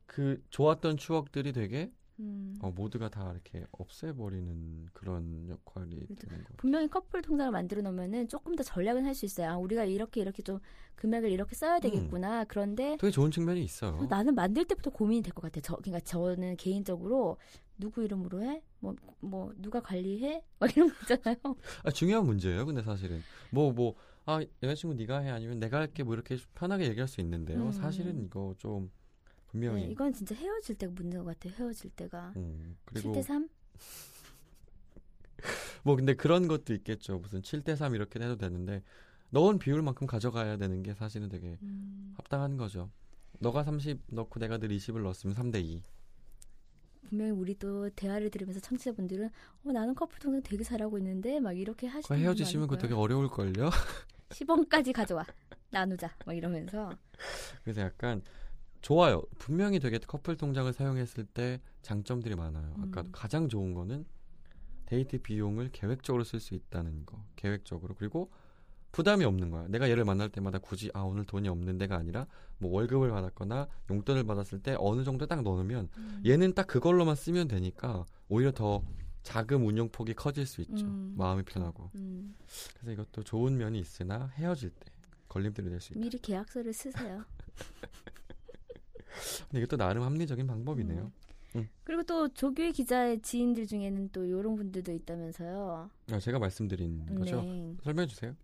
그 0.05 0.41
좋았던 0.49 0.97
추억들이 0.97 1.51
되게 1.51 1.91
음. 2.19 2.55
어, 2.61 2.71
모두가 2.71 3.09
다 3.09 3.31
이렇게 3.31 3.65
없애버리는 3.71 4.87
그런 4.93 5.49
역할이 5.49 5.95
그렇죠. 5.95 6.15
되는 6.15 6.43
거예요. 6.43 6.55
분명히 6.57 6.87
커플 6.89 7.21
통장을 7.21 7.51
만들어 7.51 7.81
놓으면은 7.81 8.27
조금 8.27 8.55
더 8.55 8.63
전략은 8.63 9.05
할 9.05 9.13
수 9.15 9.25
있어요. 9.25 9.49
아, 9.49 9.57
우리가 9.57 9.83
이렇게 9.85 10.21
이렇게 10.21 10.41
좀 10.43 10.59
금액을 10.95 11.29
이렇게 11.31 11.55
써야 11.55 11.79
되겠구나. 11.79 12.45
그런데 12.45 12.97
되게 12.99 13.11
좋은 13.11 13.31
측면이 13.31 13.63
있어요. 13.63 14.05
나는 14.09 14.33
만들 14.35 14.65
때부터 14.65 14.89
고민이 14.91 15.21
될 15.21 15.33
것 15.33 15.41
같아요. 15.43 15.61
저, 15.61 15.75
그러니까 15.77 15.99
저는 16.05 16.55
개인적으로 16.57 17.37
누구 17.77 18.03
이름으로 18.03 18.41
해? 18.43 18.61
뭐, 18.79 18.95
뭐, 19.19 19.53
누가 19.57 19.81
관리해? 19.81 20.41
막 20.59 20.75
이런 20.75 20.89
거 20.89 20.95
있잖아요. 21.01 21.35
아, 21.83 21.91
중요한 21.91 22.25
문제예요. 22.25 22.65
근데 22.65 22.81
사실은 22.81 23.21
뭐 23.51 23.71
뭐 23.73 23.95
아 24.27 24.41
여자친구 24.63 24.95
네가 24.95 25.19
해 25.19 25.29
아니면 25.29 25.59
내가 25.59 25.77
할게 25.77 26.01
뭐 26.01 26.15
이렇게 26.15 26.35
편하게 26.55 26.87
얘기할 26.87 27.07
수 27.07 27.21
있는데요. 27.21 27.61
음. 27.67 27.71
사실은 27.71 28.19
이거 28.25 28.55
좀 28.57 28.89
분명히 29.55 29.85
네, 29.85 29.91
이건 29.91 30.11
진짜 30.11 30.35
헤어질 30.35 30.75
때가 30.75 30.91
문제인 30.93 31.23
것 31.23 31.39
같아요. 31.39 31.53
헤어질 31.57 31.89
때가. 31.91 32.33
음, 32.35 32.75
그리고 32.83 33.13
7대 33.13 33.23
3? 33.23 33.47
뭐 35.83 35.95
근데 35.95 36.13
그런 36.13 36.49
것도 36.49 36.73
있겠죠. 36.73 37.19
무슨 37.19 37.41
7대 37.41 37.77
3 37.77 37.95
이렇게 37.95 38.19
해도 38.19 38.35
되는데 38.35 38.83
넣은 39.29 39.57
비율만큼 39.57 40.07
가져가야 40.07 40.57
되는 40.57 40.83
게 40.83 40.93
사실은 40.93 41.29
되게 41.29 41.57
음, 41.61 42.13
합당한 42.17 42.57
거죠. 42.57 42.89
너가 43.39 43.63
30 43.63 44.01
넣고 44.07 44.41
내가 44.41 44.57
늘 44.57 44.69
20을 44.69 45.01
넣었으면 45.03 45.35
3대 45.35 45.63
2. 45.63 45.81
분명히 47.07 47.31
우리 47.31 47.57
또 47.57 47.89
대화를 47.91 48.29
들으면서 48.31 48.59
청취자분들은 48.59 49.29
어, 49.63 49.71
나는 49.71 49.95
커플 49.95 50.19
통장 50.19 50.41
되게 50.41 50.65
잘하고 50.65 50.97
있는데 50.97 51.39
막 51.39 51.53
이렇게 51.53 51.87
하시는 51.87 52.19
그 52.19 52.21
헤어지시면 52.21 52.67
그거 52.67 52.81
되게 52.81 52.93
어려울 52.93 53.29
걸요. 53.29 53.69
10원까지 54.29 54.91
가져와. 54.91 55.25
나누자. 55.69 56.13
막 56.25 56.33
이러면서. 56.33 56.91
그래서 57.63 57.81
약간 57.81 58.21
좋아요. 58.85 59.23
분명히 59.39 59.79
되게 59.79 59.97
커플 59.97 60.37
통장을 60.37 60.71
사용했을 60.71 61.25
때 61.25 61.59
장점들이 61.81 62.35
많아요. 62.35 62.71
아까 62.83 63.01
음. 63.01 63.09
가장 63.11 63.49
좋은 63.49 63.73
거는 63.73 64.05
데이트 64.85 65.17
비용을 65.23 65.71
계획적으로 65.71 66.23
쓸 66.23 66.39
수 66.39 66.53
있다는 66.53 67.03
거. 67.03 67.25
계획적으로. 67.35 67.95
그리고 67.95 68.29
부담이 68.91 69.25
없는 69.25 69.49
거야. 69.49 69.65
내가 69.69 69.89
얘를 69.89 70.05
만날 70.05 70.29
때마다 70.29 70.59
굳이 70.59 70.91
아 70.93 70.99
오늘 71.01 71.25
돈이 71.25 71.49
없는 71.49 71.79
데가 71.79 71.95
아니라 71.97 72.27
뭐 72.59 72.71
월급을 72.73 73.09
받았거나 73.09 73.67
용돈을 73.89 74.23
받았을 74.25 74.59
때 74.61 74.75
어느 74.77 75.03
정도 75.03 75.25
딱 75.25 75.41
넣으면 75.41 75.89
음. 75.97 76.21
얘는 76.23 76.53
딱 76.53 76.67
그걸로만 76.67 77.15
쓰면 77.15 77.47
되니까 77.47 78.05
오히려 78.29 78.51
더 78.51 78.83
자금 79.23 79.65
운용 79.65 79.89
폭이 79.89 80.13
커질 80.13 80.45
수 80.45 80.61
있죠. 80.61 80.85
음. 80.85 81.15
마음이 81.17 81.41
편하고. 81.41 81.89
음, 81.95 82.35
그래서 82.75 82.91
이것도 82.91 83.23
좋은 83.23 83.57
면이 83.57 83.79
있으나 83.79 84.27
헤어질 84.35 84.69
때 84.69 84.91
걸림돌이 85.29 85.69
될 85.71 85.81
수 85.81 85.93
있다. 85.93 85.99
미리 86.01 86.19
계약서를 86.19 86.71
쓰세요. 86.71 87.25
근데 89.49 89.63
이것도 89.63 89.77
나름 89.77 90.03
합리적인 90.03 90.47
방법이네요. 90.47 91.11
그리고 91.83 92.03
또 92.03 92.27
조규희 92.27 92.73
기자의 92.73 93.21
지인들 93.21 93.67
중에는 93.67 94.09
또 94.11 94.25
이런 94.25 94.55
분들도 94.55 94.91
있다면서요. 94.91 95.89
아, 96.11 96.19
제가 96.19 96.39
말씀드린 96.39 97.05
거죠. 97.17 97.41
네. 97.41 97.75
설명해 97.83 98.07
주세요. 98.07 98.35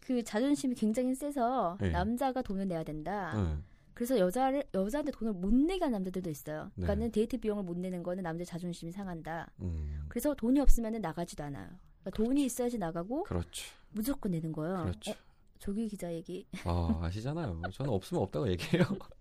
그 0.00 0.22
자존심이 0.24 0.74
굉장히 0.74 1.14
세서 1.14 1.78
네. 1.80 1.90
남자가 1.90 2.42
돈을 2.42 2.66
내야 2.66 2.82
된다. 2.82 3.32
네. 3.36 3.56
그래서 3.94 4.18
여자를 4.18 4.64
여자한테 4.74 5.12
돈을 5.12 5.34
못 5.34 5.52
내게 5.52 5.84
하는 5.84 5.98
남자들도 5.98 6.30
있어요. 6.30 6.64
네. 6.74 6.82
그러니까는 6.82 7.12
데이트 7.12 7.38
비용을 7.38 7.62
못 7.62 7.76
내는 7.76 8.02
거는 8.02 8.22
남자 8.22 8.44
자존심이 8.44 8.90
상한다. 8.90 9.50
음, 9.60 10.06
그래서 10.08 10.34
돈이 10.34 10.58
없으면 10.58 11.00
나가지도 11.00 11.44
않아요. 11.44 11.68
그러니까 12.00 12.10
돈이 12.24 12.44
있어야지 12.46 12.78
나가고 12.78 13.24
그렇죠. 13.24 13.66
무조건 13.90 14.32
내는 14.32 14.52
거예요. 14.52 14.84
그렇죠. 14.84 15.10
어, 15.10 15.14
조규희 15.58 15.88
기자 15.88 16.12
얘기. 16.12 16.46
아, 16.64 16.98
아시잖아요. 17.02 17.60
저는 17.72 17.92
없으면 17.92 18.22
없다고 18.22 18.48
얘기해요. 18.48 18.84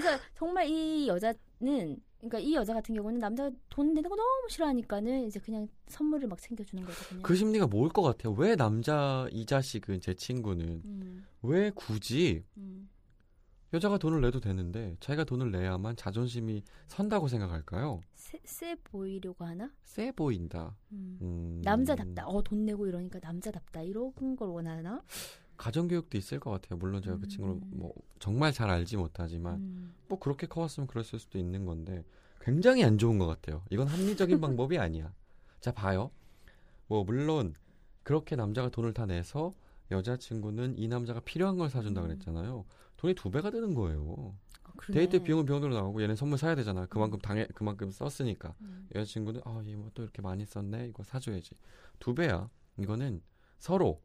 그래서 0.00 0.18
정말 0.34 0.66
이 0.68 1.08
여자는 1.08 1.98
그러니까 2.18 2.38
이 2.40 2.54
여자 2.54 2.74
같은 2.74 2.94
경우는 2.94 3.18
남자가 3.20 3.50
돈 3.68 3.94
내는 3.94 4.08
거 4.10 4.16
너무 4.16 4.48
싫어하니까는 4.48 5.24
이제 5.26 5.38
그냥 5.40 5.68
선물을 5.86 6.28
막 6.28 6.40
챙겨주는 6.40 6.84
거거든요. 6.84 7.22
그 7.22 7.34
심리가 7.34 7.66
뭘 7.66 7.88
것 7.90 8.02
같아요? 8.02 8.32
왜 8.34 8.56
남자 8.56 9.28
이 9.30 9.46
자식은 9.46 10.00
제 10.00 10.14
친구는 10.14 10.82
음, 10.84 11.24
왜 11.42 11.70
굳이 11.70 12.44
음. 12.56 12.88
여자가 13.72 13.98
돈을 13.98 14.20
내도 14.22 14.40
되는데 14.40 14.96
자기가 14.98 15.24
돈을 15.24 15.50
내야만 15.52 15.94
자존심이 15.96 16.62
선다고 16.86 17.28
생각할까요? 17.28 18.00
세, 18.14 18.40
세 18.44 18.74
보이려고 18.82 19.44
하나? 19.44 19.70
세 19.84 20.10
보인다. 20.10 20.74
음. 20.92 21.18
음, 21.20 21.60
남자답다. 21.62 22.26
어, 22.26 22.42
돈 22.42 22.64
내고 22.64 22.86
이러니까 22.86 23.18
남자답다. 23.22 23.82
이런 23.82 24.36
걸 24.36 24.48
원하나? 24.48 25.02
가정교육도 25.58 26.16
있을 26.16 26.40
것 26.40 26.50
같아요. 26.50 26.78
물론 26.78 27.02
제가 27.02 27.16
그 27.18 27.24
음. 27.24 27.28
친구를 27.28 27.60
뭐 27.66 27.92
정말 28.18 28.52
잘 28.52 28.70
알지 28.70 28.96
못하지만 28.96 29.56
음. 29.56 29.94
뭐 30.08 30.18
그렇게 30.18 30.46
커왔으면 30.46 30.86
그랬을 30.86 31.18
수도 31.18 31.38
있는 31.38 31.66
건데 31.66 32.04
굉장히 32.40 32.84
안 32.84 32.96
좋은 32.96 33.18
것 33.18 33.26
같아요. 33.26 33.62
이건 33.70 33.88
합리적인 33.88 34.40
방법이 34.40 34.78
아니야. 34.78 35.12
자 35.60 35.72
봐요. 35.72 36.10
뭐 36.86 37.04
물론 37.04 37.54
그렇게 38.04 38.36
남자가 38.36 38.70
돈을 38.70 38.94
다 38.94 39.04
내서 39.04 39.54
여자친구는 39.90 40.78
이 40.78 40.88
남자가 40.88 41.20
필요한 41.20 41.58
걸 41.58 41.68
사준다 41.68 42.00
음. 42.02 42.06
그랬잖아요. 42.08 42.64
돈이 42.96 43.14
두 43.14 43.30
배가 43.30 43.50
되는 43.50 43.74
거예요. 43.74 44.34
아. 44.64 44.70
데이트 44.92 45.22
비용은 45.22 45.44
비용대로 45.44 45.74
나오고 45.74 46.02
얘는 46.02 46.14
선물 46.14 46.38
사야 46.38 46.54
되잖아. 46.54 46.86
그만큼 46.86 47.18
당해 47.18 47.46
그만큼 47.54 47.90
썼으니까 47.90 48.54
음. 48.60 48.88
여자친구는 48.94 49.40
아얘 49.44 49.74
뭐 49.74 49.90
또 49.94 50.02
이렇게 50.02 50.22
많이 50.22 50.46
썼네 50.46 50.86
이거 50.88 51.02
사줘야지 51.02 51.56
두 51.98 52.14
배야. 52.14 52.48
이거는 52.78 53.20
서로 53.58 54.00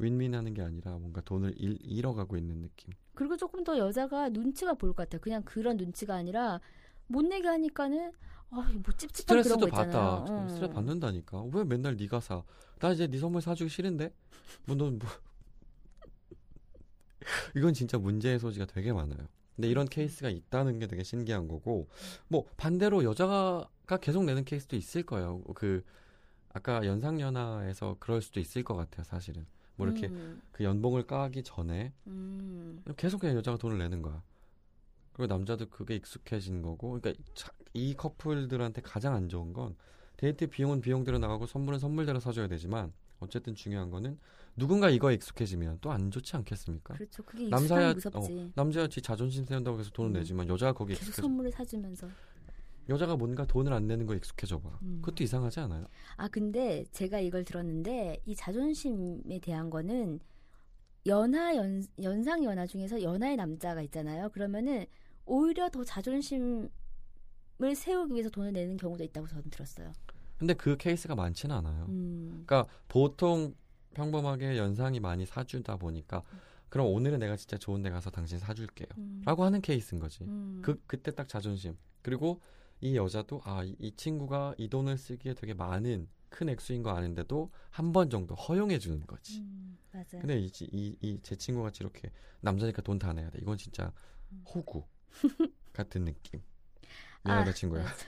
윈윈하는 0.00 0.54
게 0.54 0.62
아니라 0.62 0.98
뭔가 0.98 1.20
돈을 1.20 1.54
잃, 1.56 1.78
잃어가고 1.82 2.36
있는 2.36 2.62
느낌. 2.62 2.94
그리고 3.14 3.36
조금 3.36 3.62
더 3.62 3.78
여자가 3.78 4.30
눈치가 4.30 4.74
보일 4.74 4.94
것 4.94 5.04
같아요. 5.04 5.20
그냥 5.20 5.42
그런 5.44 5.76
눈치가 5.76 6.14
아니라 6.14 6.60
못 7.06 7.22
내게 7.22 7.48
하니까는 7.48 8.12
아, 8.50 8.56
뭐 8.74 8.92
찝찝한 8.96 9.26
그런 9.26 9.42
스트레스도 9.42 9.58
거 9.58 9.68
있잖아요. 9.68 9.92
받아. 9.92 10.32
어. 10.32 10.48
스트레스 10.48 10.72
받는다니까. 10.72 11.42
왜 11.52 11.64
맨날 11.64 11.96
네가 11.96 12.20
사? 12.20 12.42
나 12.80 12.90
이제 12.90 13.06
네 13.06 13.18
선물 13.18 13.42
사주기 13.42 13.70
싫은데. 13.70 14.12
뭐넌 14.66 14.98
뭐. 14.98 15.08
이건 17.54 17.74
진짜 17.74 17.98
문제의 17.98 18.38
소지가 18.38 18.66
되게 18.66 18.92
많아요. 18.92 19.28
근데 19.54 19.68
이런 19.68 19.86
케이스가 19.86 20.30
있다는 20.30 20.78
게 20.78 20.86
되게 20.86 21.04
신기한 21.04 21.46
거고, 21.46 21.88
뭐 22.28 22.46
반대로 22.56 23.04
여자가 23.04 23.68
계속 24.00 24.24
내는 24.24 24.44
케이스도 24.44 24.74
있을 24.74 25.02
거예요. 25.02 25.42
그 25.54 25.84
아까 26.52 26.84
연상연하에서 26.86 27.96
그럴 28.00 28.22
수도 28.22 28.40
있을 28.40 28.64
것 28.64 28.74
같아요, 28.74 29.04
사실은. 29.04 29.46
뭐 29.80 29.88
이렇게 29.88 30.08
음, 30.08 30.40
그 30.52 30.62
연봉을 30.64 31.06
까기 31.06 31.42
전에 31.42 31.92
음, 32.06 32.82
계속 32.96 33.18
그냥 33.20 33.36
여자가 33.36 33.56
돈을 33.58 33.78
내는 33.78 34.02
거야. 34.02 34.22
그리고 35.12 35.32
남자도 35.34 35.68
그게 35.70 35.96
익숙해진 35.96 36.62
거고. 36.62 37.00
그러니까 37.00 37.22
자- 37.34 37.52
이 37.72 37.94
커플들한테 37.94 38.82
가장 38.82 39.14
안 39.14 39.28
좋은 39.28 39.52
건 39.52 39.76
데이트 40.16 40.46
비용은 40.48 40.80
비용대로 40.80 41.18
나가고 41.18 41.46
선물은 41.46 41.78
선물대로 41.78 42.20
사줘야 42.20 42.46
되지만 42.48 42.92
어쨌든 43.20 43.54
중요한 43.54 43.90
거는 43.90 44.18
누군가 44.56 44.90
이거에 44.90 45.14
익숙해지면 45.14 45.78
또 45.80 45.90
안 45.92 46.10
좋지 46.10 46.36
않겠습니까? 46.36 46.94
그렇죠. 46.94 47.22
그게 47.22 47.48
남자야 47.48 47.94
무섭지. 47.94 48.52
남자야 48.54 48.88
지 48.88 49.00
자존심 49.00 49.44
세운다고 49.44 49.78
해서 49.78 49.90
돈을 49.90 50.10
음. 50.10 50.12
내지만 50.14 50.48
여자가 50.48 50.72
거기에 50.72 50.94
계속 50.96 51.08
익숙해져. 51.10 51.22
선물을 51.28 51.50
사주면서. 51.52 52.08
여자가 52.90 53.16
뭔가 53.16 53.46
돈을 53.46 53.72
안 53.72 53.86
내는 53.86 54.04
거에 54.04 54.16
익숙해져 54.16 54.58
봐. 54.60 54.78
음. 54.82 54.98
그것도 55.00 55.24
이상하지 55.24 55.60
않아요? 55.60 55.86
아 56.16 56.28
근데 56.28 56.84
제가 56.90 57.20
이걸 57.20 57.44
들었는데 57.44 58.20
이 58.26 58.34
자존심에 58.34 59.38
대한 59.40 59.70
거는 59.70 60.20
연하 61.06 61.56
연 61.56 61.82
연상 62.02 62.44
연하 62.44 62.66
중에서 62.66 63.02
연하의 63.02 63.36
남자가 63.36 63.80
있잖아요. 63.82 64.28
그러면은 64.30 64.86
오히려 65.24 65.70
더 65.70 65.84
자존심을 65.84 66.68
세우기 67.74 68.12
위해서 68.14 68.28
돈을 68.28 68.52
내는 68.52 68.76
경우도 68.76 69.04
있다고 69.04 69.28
저는 69.28 69.44
들었어요. 69.50 69.92
근데 70.36 70.54
그 70.54 70.76
케이스가 70.76 71.14
많지는 71.14 71.54
않아요. 71.56 71.86
음. 71.88 72.44
그러니까 72.44 72.66
보통 72.88 73.54
평범하게 73.94 74.58
연상이 74.58 74.98
많이 74.98 75.26
사주다 75.26 75.76
보니까 75.76 76.22
그럼 76.68 76.86
오늘은 76.88 77.18
내가 77.20 77.36
진짜 77.36 77.56
좋은 77.56 77.82
데 77.82 77.90
가서 77.90 78.10
당신 78.10 78.38
사줄게요. 78.38 78.88
음. 78.98 79.22
라고 79.24 79.44
하는 79.44 79.60
케이스인 79.60 80.00
거지. 80.00 80.24
음. 80.24 80.60
그 80.62 80.80
그때 80.86 81.12
딱 81.12 81.28
자존심. 81.28 81.76
그리고 82.02 82.40
이 82.80 82.96
여자도 82.96 83.40
아이 83.44 83.76
친구가 83.96 84.54
이 84.58 84.68
돈을 84.68 84.96
쓰기에 84.98 85.34
되게 85.34 85.54
많은 85.54 86.08
큰 86.30 86.48
액수인 86.48 86.82
거 86.82 86.90
아는데도 86.90 87.50
한 87.70 87.92
번 87.92 88.08
정도 88.10 88.34
허용해 88.34 88.78
주는 88.78 89.04
거지. 89.06 89.40
음, 89.40 89.76
맞아요. 89.92 90.06
근데 90.20 90.38
이이 90.38 91.18
제 91.22 91.34
친구 91.36 91.62
같이 91.62 91.82
이렇게 91.82 92.10
남자니까 92.40 92.82
돈 92.82 92.98
다 92.98 93.12
내야 93.12 93.28
돼. 93.30 93.38
이건 93.42 93.58
진짜 93.58 93.92
음. 94.32 94.44
호구 94.46 94.84
같은 95.72 96.04
느낌. 96.04 96.40
아, 97.24 97.28
미안하다 97.28 97.52
친구야. 97.52 97.82
맞아. 97.82 98.06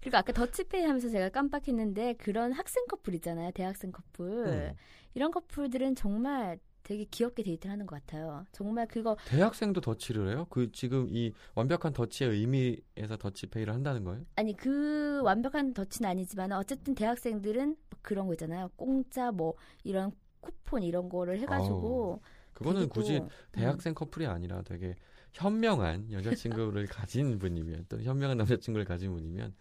그리고 0.00 0.16
아까 0.18 0.32
더치페이 0.32 0.82
하면서 0.84 1.08
제가 1.08 1.30
깜빡했는데 1.30 2.14
그런 2.14 2.52
학생 2.52 2.84
커플 2.88 3.14
있잖아요. 3.14 3.50
대학생 3.52 3.90
커플. 3.92 4.46
음. 4.46 4.74
이런 5.14 5.30
커플들은 5.30 5.94
정말 5.94 6.58
되게 6.86 7.04
귀엽게 7.04 7.42
데이트를 7.42 7.72
하는 7.72 7.86
것 7.86 7.96
같아요. 7.96 8.46
정말 8.52 8.86
그거 8.86 9.16
대학생도 9.24 9.80
Dutch를 9.80 10.28
해요? 10.30 10.46
그 10.50 10.70
지금 10.72 11.08
이 11.10 11.32
완벽한 11.54 11.92
Dutch의 11.92 12.30
의미에서 12.30 13.16
더치페이를 13.18 13.72
한다는 13.74 14.04
거예요? 14.04 14.24
아니 14.36 14.54
그 14.56 15.20
완벽한 15.22 15.72
Dutch는 15.74 16.08
아니지만 16.10 16.52
어쨌든 16.52 16.94
대학생들은 16.94 17.76
막 17.90 18.02
그런 18.02 18.26
거 18.26 18.34
있잖아요. 18.34 18.68
공짜 18.76 19.30
뭐 19.32 19.54
이런 19.84 20.12
쿠폰 20.40 20.82
이런 20.82 21.08
거를 21.08 21.38
해가지고 21.40 22.22
그거는 22.52 22.88
되게 22.88 22.88
또, 22.88 22.88
굳이 22.88 23.22
음, 23.56 23.80
대학생 23.80 23.94
커플이 23.94 24.26
아니라 24.26 24.62
되게 24.62 24.94
현명한 25.32 26.10
여자친구를 26.12 26.86
가진 26.88 27.38
분이면 27.38 27.86
또 27.88 28.00
현명한 28.02 28.38
남자친구를 28.38 28.84
가진 28.86 29.12
분이면 29.12 29.54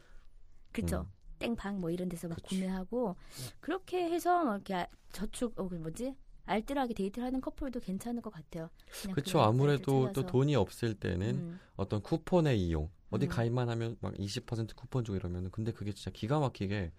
그쵸 0.71 1.05
음. 1.05 1.11
땡방 1.39 1.79
뭐 1.81 1.89
이런 1.89 2.09
데서 2.09 2.27
막 2.27 2.41
그치. 2.41 2.43
구매하고 2.43 3.15
그렇게 3.59 4.09
해서 4.09 4.43
막 4.45 4.55
이렇게 4.55 4.73
아- 4.75 4.87
저축 5.11 5.59
어 5.59 5.67
그 5.67 5.75
뭐지 5.75 6.15
알뜰하게 6.45 6.93
데이트를 6.93 7.25
하는 7.25 7.41
커플도 7.41 7.79
괜찮을 7.79 8.21
것 8.21 8.31
같아요. 8.31 8.69
그런 9.13 9.43
아무래도 9.43 10.11
또. 10.13 10.25
돈이 10.25 10.55
없을 10.55 10.93
때는 10.93 11.27
음, 11.35 11.59
어떤 11.75 12.01
쿠폰의 12.01 12.59
이용 12.61 12.89
어디 13.09 13.25
음. 13.25 13.29
가입만 13.29 13.69
하면 13.69 13.97
막 14.01 14.13
20% 14.15 14.75
쿠폰 14.75 15.03
주고 15.03 15.15
이러면은 15.15 15.49
근데 15.51 15.71
그게 15.71 15.91
진짜 15.91 16.11
기가 16.11 16.39
막히게 16.39 16.91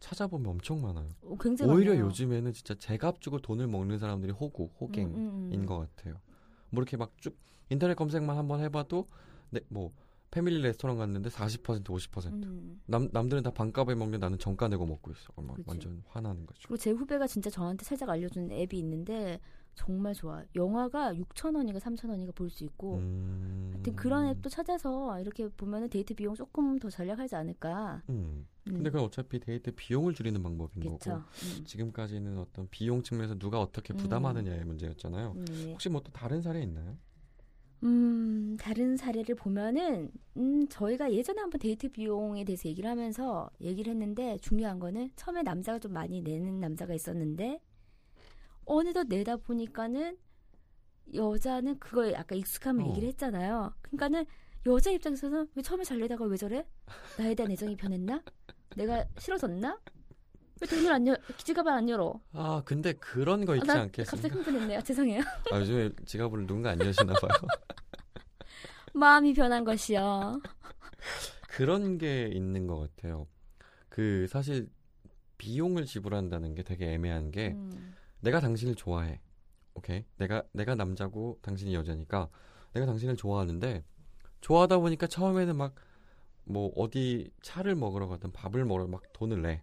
찾아보면 0.00 0.50
엄청 0.50 0.82
많아요. 0.82 1.08
어, 1.22 1.36
굉장히 1.40 1.72
오히려 1.72 1.92
많아요. 1.92 2.06
요즘에는 2.06 2.52
진짜 2.52 2.74
제값 2.74 3.20
주고 3.20 3.38
돈을 3.40 3.66
먹는 3.66 3.98
사람들이 3.98 4.32
호구 4.32 4.70
호갱인 4.80 5.14
음, 5.16 5.16
음, 5.16 5.50
음. 5.54 5.66
것 5.66 5.78
같아요. 5.78 6.20
뭐 6.70 6.82
이렇게 6.82 6.96
막 6.96 7.12
쭉 7.20 7.36
인터넷 7.70 7.94
검색만 7.94 8.36
한번 8.36 8.60
해봐도 8.60 9.06
네, 9.50 9.60
뭐 9.68 9.92
패밀리 10.36 10.60
레스토랑 10.60 10.98
갔는데 10.98 11.30
40% 11.30 11.82
50% 11.82 12.26
음. 12.44 12.78
남 12.84 13.08
남들은 13.10 13.42
다 13.42 13.50
반값에 13.50 13.94
먹는데 13.94 14.18
나는 14.18 14.38
정가 14.38 14.68
내고 14.68 14.84
먹고 14.84 15.10
있어. 15.10 15.32
막 15.36 15.54
그치. 15.56 15.64
완전 15.66 16.02
화나는 16.08 16.44
거죠. 16.44 16.60
그리고 16.68 16.76
제 16.76 16.90
후배가 16.90 17.26
진짜 17.26 17.48
저한테 17.48 17.84
살짝 17.86 18.10
알려준 18.10 18.50
앱이 18.52 18.78
있는데 18.78 19.40
정말 19.74 20.12
좋아. 20.12 20.42
영화가 20.54 21.14
6천 21.14 21.56
원인가 21.56 21.78
3천 21.78 22.10
원인가 22.10 22.32
볼 22.32 22.50
수 22.50 22.64
있고. 22.64 22.96
음. 22.96 23.70
하여튼 23.72 23.96
그런 23.96 24.26
앱도 24.26 24.50
찾아서 24.50 25.18
이렇게 25.20 25.48
보면은 25.48 25.88
데이트 25.88 26.12
비용 26.14 26.34
조금 26.34 26.78
더 26.78 26.90
절약하지 26.90 27.34
않을까. 27.34 28.02
음. 28.10 28.46
음, 28.68 28.72
근데 28.72 28.90
그건 28.90 29.06
어차피 29.06 29.38
데이트 29.40 29.70
비용을 29.74 30.12
줄이는 30.12 30.42
방법인 30.42 30.82
그쵸. 30.82 31.10
거고 31.12 31.22
음. 31.22 31.64
지금까지는 31.64 32.36
어떤 32.38 32.68
비용 32.68 33.02
측면에서 33.02 33.38
누가 33.38 33.58
어떻게 33.62 33.94
음. 33.94 33.96
부담하느냐의 33.96 34.64
문제였잖아요. 34.66 35.32
음, 35.32 35.44
네. 35.46 35.72
혹시 35.72 35.88
뭐 35.88 36.02
또 36.02 36.12
다른 36.12 36.42
사례 36.42 36.60
있나요? 36.62 36.98
음, 37.82 38.56
다른 38.58 38.96
사례를 38.96 39.34
보면은, 39.34 40.10
음, 40.36 40.66
저희가 40.68 41.12
예전에 41.12 41.40
한번 41.40 41.60
데이트 41.60 41.88
비용에 41.88 42.44
대해서 42.44 42.68
얘기를 42.68 42.88
하면서 42.88 43.50
얘기를 43.60 43.92
했는데, 43.92 44.38
중요한 44.38 44.78
거는 44.78 45.10
처음에 45.16 45.42
남자가 45.42 45.78
좀 45.78 45.92
많이 45.92 46.22
내는 46.22 46.60
남자가 46.60 46.94
있었는데, 46.94 47.60
어느덧 48.64 49.06
내다 49.08 49.36
보니까는 49.36 50.18
여자는 51.14 51.78
그거에 51.78 52.12
약간 52.12 52.38
익숙함을 52.38 52.84
어. 52.84 52.88
얘기를 52.88 53.08
했잖아요. 53.08 53.72
그러니까는 53.82 54.26
여자 54.66 54.90
입장에서는 54.90 55.48
왜 55.54 55.62
처음에 55.62 55.84
잘 55.84 55.98
내다가 56.00 56.24
왜 56.24 56.36
저래? 56.36 56.66
나에 57.18 57.34
대한 57.34 57.52
애정이 57.52 57.76
변했나? 57.76 58.22
내가 58.76 59.04
싫어졌나? 59.18 59.78
왜 60.60 60.66
돈을 60.66 60.92
안 60.92 61.06
열, 61.06 61.18
지갑을 61.38 61.70
안 61.70 61.88
열어? 61.88 62.18
아 62.32 62.62
근데 62.64 62.92
그런 62.94 63.44
거 63.44 63.52
아, 63.52 63.56
있지 63.56 63.66
나 63.66 63.82
않겠습니까? 63.82 64.10
갑자기 64.10 64.34
흥분했네요. 64.34 64.80
죄송해요. 64.82 65.22
아, 65.52 65.58
요즘에 65.60 65.90
지갑을 66.06 66.46
누군가 66.46 66.70
안 66.70 66.80
여시나 66.80 67.12
봐요. 67.14 67.30
마음이 68.94 69.34
변한 69.34 69.64
것이요. 69.64 70.40
그런 71.48 71.98
게 71.98 72.28
있는 72.28 72.66
것 72.66 72.78
같아요. 72.78 73.26
그 73.88 74.26
사실 74.28 74.68
비용을 75.38 75.84
지불한다는 75.84 76.54
게 76.54 76.62
되게 76.62 76.92
애매한 76.92 77.30
게 77.30 77.48
음. 77.48 77.94
내가 78.20 78.40
당신을 78.40 78.74
좋아해. 78.74 79.20
오케이. 79.74 80.04
내가 80.16 80.42
내가 80.52 80.74
남자고 80.74 81.38
당신이 81.42 81.74
여자니까 81.74 82.30
내가 82.72 82.86
당신을 82.86 83.16
좋아하는데 83.16 83.84
좋아하다 84.40 84.78
보니까 84.78 85.06
처음에는 85.06 85.56
막 85.56 85.74
뭐 86.46 86.72
어디 86.76 87.30
차를 87.42 87.74
먹으러 87.74 88.06
가든 88.06 88.32
밥을 88.32 88.64
먹으러 88.64 88.86
막 88.86 89.02
돈을 89.12 89.42
내. 89.42 89.62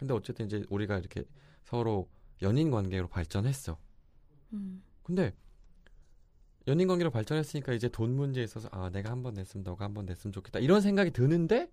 근데 0.00 0.14
어쨌든 0.14 0.46
이제 0.46 0.64
우리가 0.70 0.96
이렇게 0.98 1.24
서로 1.62 2.08
연인 2.40 2.70
관계로 2.70 3.06
발전했어. 3.06 3.76
음. 4.54 4.82
근데 5.02 5.34
연인 6.66 6.88
관계로 6.88 7.10
발전했으니까 7.10 7.74
이제 7.74 7.88
돈 7.90 8.16
문제에 8.16 8.42
있어서 8.44 8.70
아 8.72 8.88
내가 8.90 9.10
한 9.10 9.22
번 9.22 9.34
냈으면 9.34 9.62
너가 9.64 9.84
한 9.84 9.92
번 9.92 10.06
냈으면 10.06 10.32
좋겠다 10.32 10.58
이런 10.58 10.80
생각이 10.80 11.10
드는데 11.10 11.70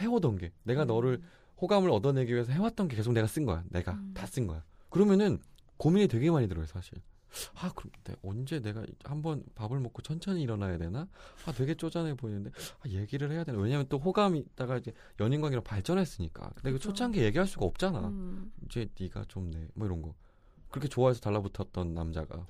해오던 0.00 0.36
게 0.36 0.52
내가 0.64 0.84
너를 0.84 1.22
호감을 1.62 1.90
얻어내기 1.90 2.34
위해서 2.34 2.52
해왔던 2.52 2.88
게 2.88 2.96
계속 2.96 3.12
내가 3.12 3.26
쓴 3.26 3.46
거야 3.46 3.64
내가 3.70 3.92
음. 3.92 4.12
다쓴 4.14 4.46
거야 4.46 4.62
그러면은 4.90 5.38
고민이 5.78 6.08
되게 6.08 6.30
많이 6.30 6.48
들어요 6.48 6.66
사실 6.66 7.00
아 7.56 7.70
그럼 7.74 7.92
내, 8.04 8.14
언제 8.22 8.60
내가 8.60 8.84
한번 9.04 9.44
밥을 9.54 9.80
먹고 9.80 10.02
천천히 10.02 10.42
일어나야 10.42 10.78
되나? 10.78 11.08
아 11.46 11.52
되게 11.52 11.74
쪼잔해 11.74 12.14
보이는데. 12.16 12.50
아, 12.80 12.88
얘기를 12.88 13.30
해야 13.30 13.44
되나? 13.44 13.58
왜냐면 13.58 13.86
또 13.88 13.98
호감이 13.98 14.38
있다가 14.38 14.78
이제 14.78 14.92
연인 15.20 15.40
관계로 15.40 15.62
발전했으니까. 15.62 16.50
근데 16.54 16.70
그 16.70 16.76
그죠. 16.78 16.90
초창기 16.90 17.20
얘기할 17.22 17.46
수가 17.46 17.64
없잖아. 17.66 18.08
음, 18.08 18.52
이제 18.66 18.88
네가 19.00 19.24
좀 19.28 19.50
내 19.50 19.68
뭐 19.74 19.86
이런 19.86 20.02
거. 20.02 20.14
그렇게 20.70 20.88
좋아해서 20.88 21.20
달라붙었던 21.20 21.94
남자가. 21.94 22.46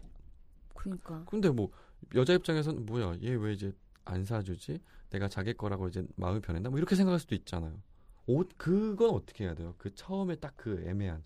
그러니까. 0.74 1.24
근데 1.26 1.50
뭐 1.50 1.70
여자 2.14 2.32
입장에서는 2.34 2.86
뭐야? 2.86 3.16
얘 3.22 3.34
왜 3.34 3.52
이제 3.52 3.72
안 4.04 4.24
사주지? 4.24 4.80
내가 5.10 5.28
자기 5.28 5.54
거라고 5.54 5.88
이제 5.88 6.04
마음이 6.16 6.40
변했나? 6.40 6.68
뭐 6.70 6.78
이렇게 6.78 6.94
생각할 6.96 7.18
수도 7.20 7.34
있잖아요. 7.34 7.72
옷 8.26 8.50
그건 8.56 9.10
어떻게 9.10 9.44
해야 9.44 9.54
돼요? 9.54 9.74
그 9.78 9.94
처음에 9.94 10.36
딱 10.36 10.54
그 10.56 10.82
애매한 10.86 11.22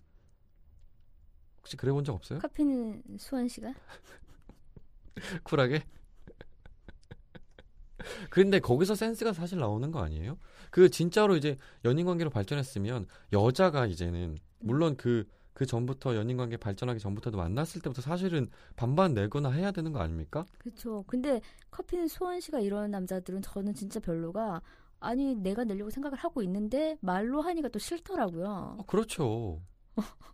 혹시 1.69 1.77
그래 1.77 1.91
본 1.91 2.03
적 2.03 2.15
없어요 2.15 2.39
카피는 2.39 3.03
수원 3.19 3.47
씨가? 3.47 3.73
쿨하게 5.43 5.83
근데 8.31 8.59
거기서 8.59 8.95
센스가 8.95 9.33
사실 9.33 9.59
나오는 9.59 9.91
거 9.91 9.99
아니에요 9.99 10.39
그 10.71 10.89
진짜로 10.89 11.35
이제 11.35 11.57
연인 11.85 12.07
관계로 12.07 12.31
발전했으면 12.31 13.05
여자가 13.33 13.85
이제는 13.85 14.37
물론 14.59 14.97
그그 14.97 15.65
전부터 15.67 16.15
연인 16.15 16.37
관계 16.37 16.57
발전하기 16.57 16.99
전부터도 16.99 17.37
만났을 17.37 17.81
때부터 17.81 18.01
사실은 18.01 18.49
반반 18.75 19.13
내거나 19.13 19.51
해야 19.51 19.71
되는 19.71 19.91
거 19.91 19.99
아닙니까? 19.99 20.45
그렇죠. 20.57 21.03
근데 21.07 21.41
커피는 21.71 22.07
수원 22.07 22.39
씨가 22.39 22.59
이런 22.61 22.91
남자들은 22.91 23.41
저는 23.41 23.73
진짜 23.73 23.99
별로가 23.99 24.61
아니 24.99 25.35
내가 25.35 25.63
내려고 25.63 25.89
생각을 25.89 26.17
하고 26.17 26.41
있는데 26.43 26.97
말로 27.01 27.41
하니까 27.41 27.69
또 27.69 27.79
싫더라고요. 27.79 28.75
어, 28.79 28.83
그렇죠. 28.85 29.61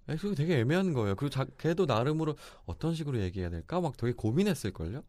에, 0.10 0.16
그게 0.18 0.36
되게 0.36 0.60
애매한 0.60 0.94
거예요. 0.94 1.16
그리고 1.16 1.30
자, 1.32 1.46
걔도 1.58 1.86
나름으로 1.86 2.36
어떤 2.66 2.94
식으로 2.94 3.20
얘기해야 3.22 3.50
될까 3.50 3.82
막 3.82 3.98
되게 3.98 4.14
고민했을걸요? 4.14 5.04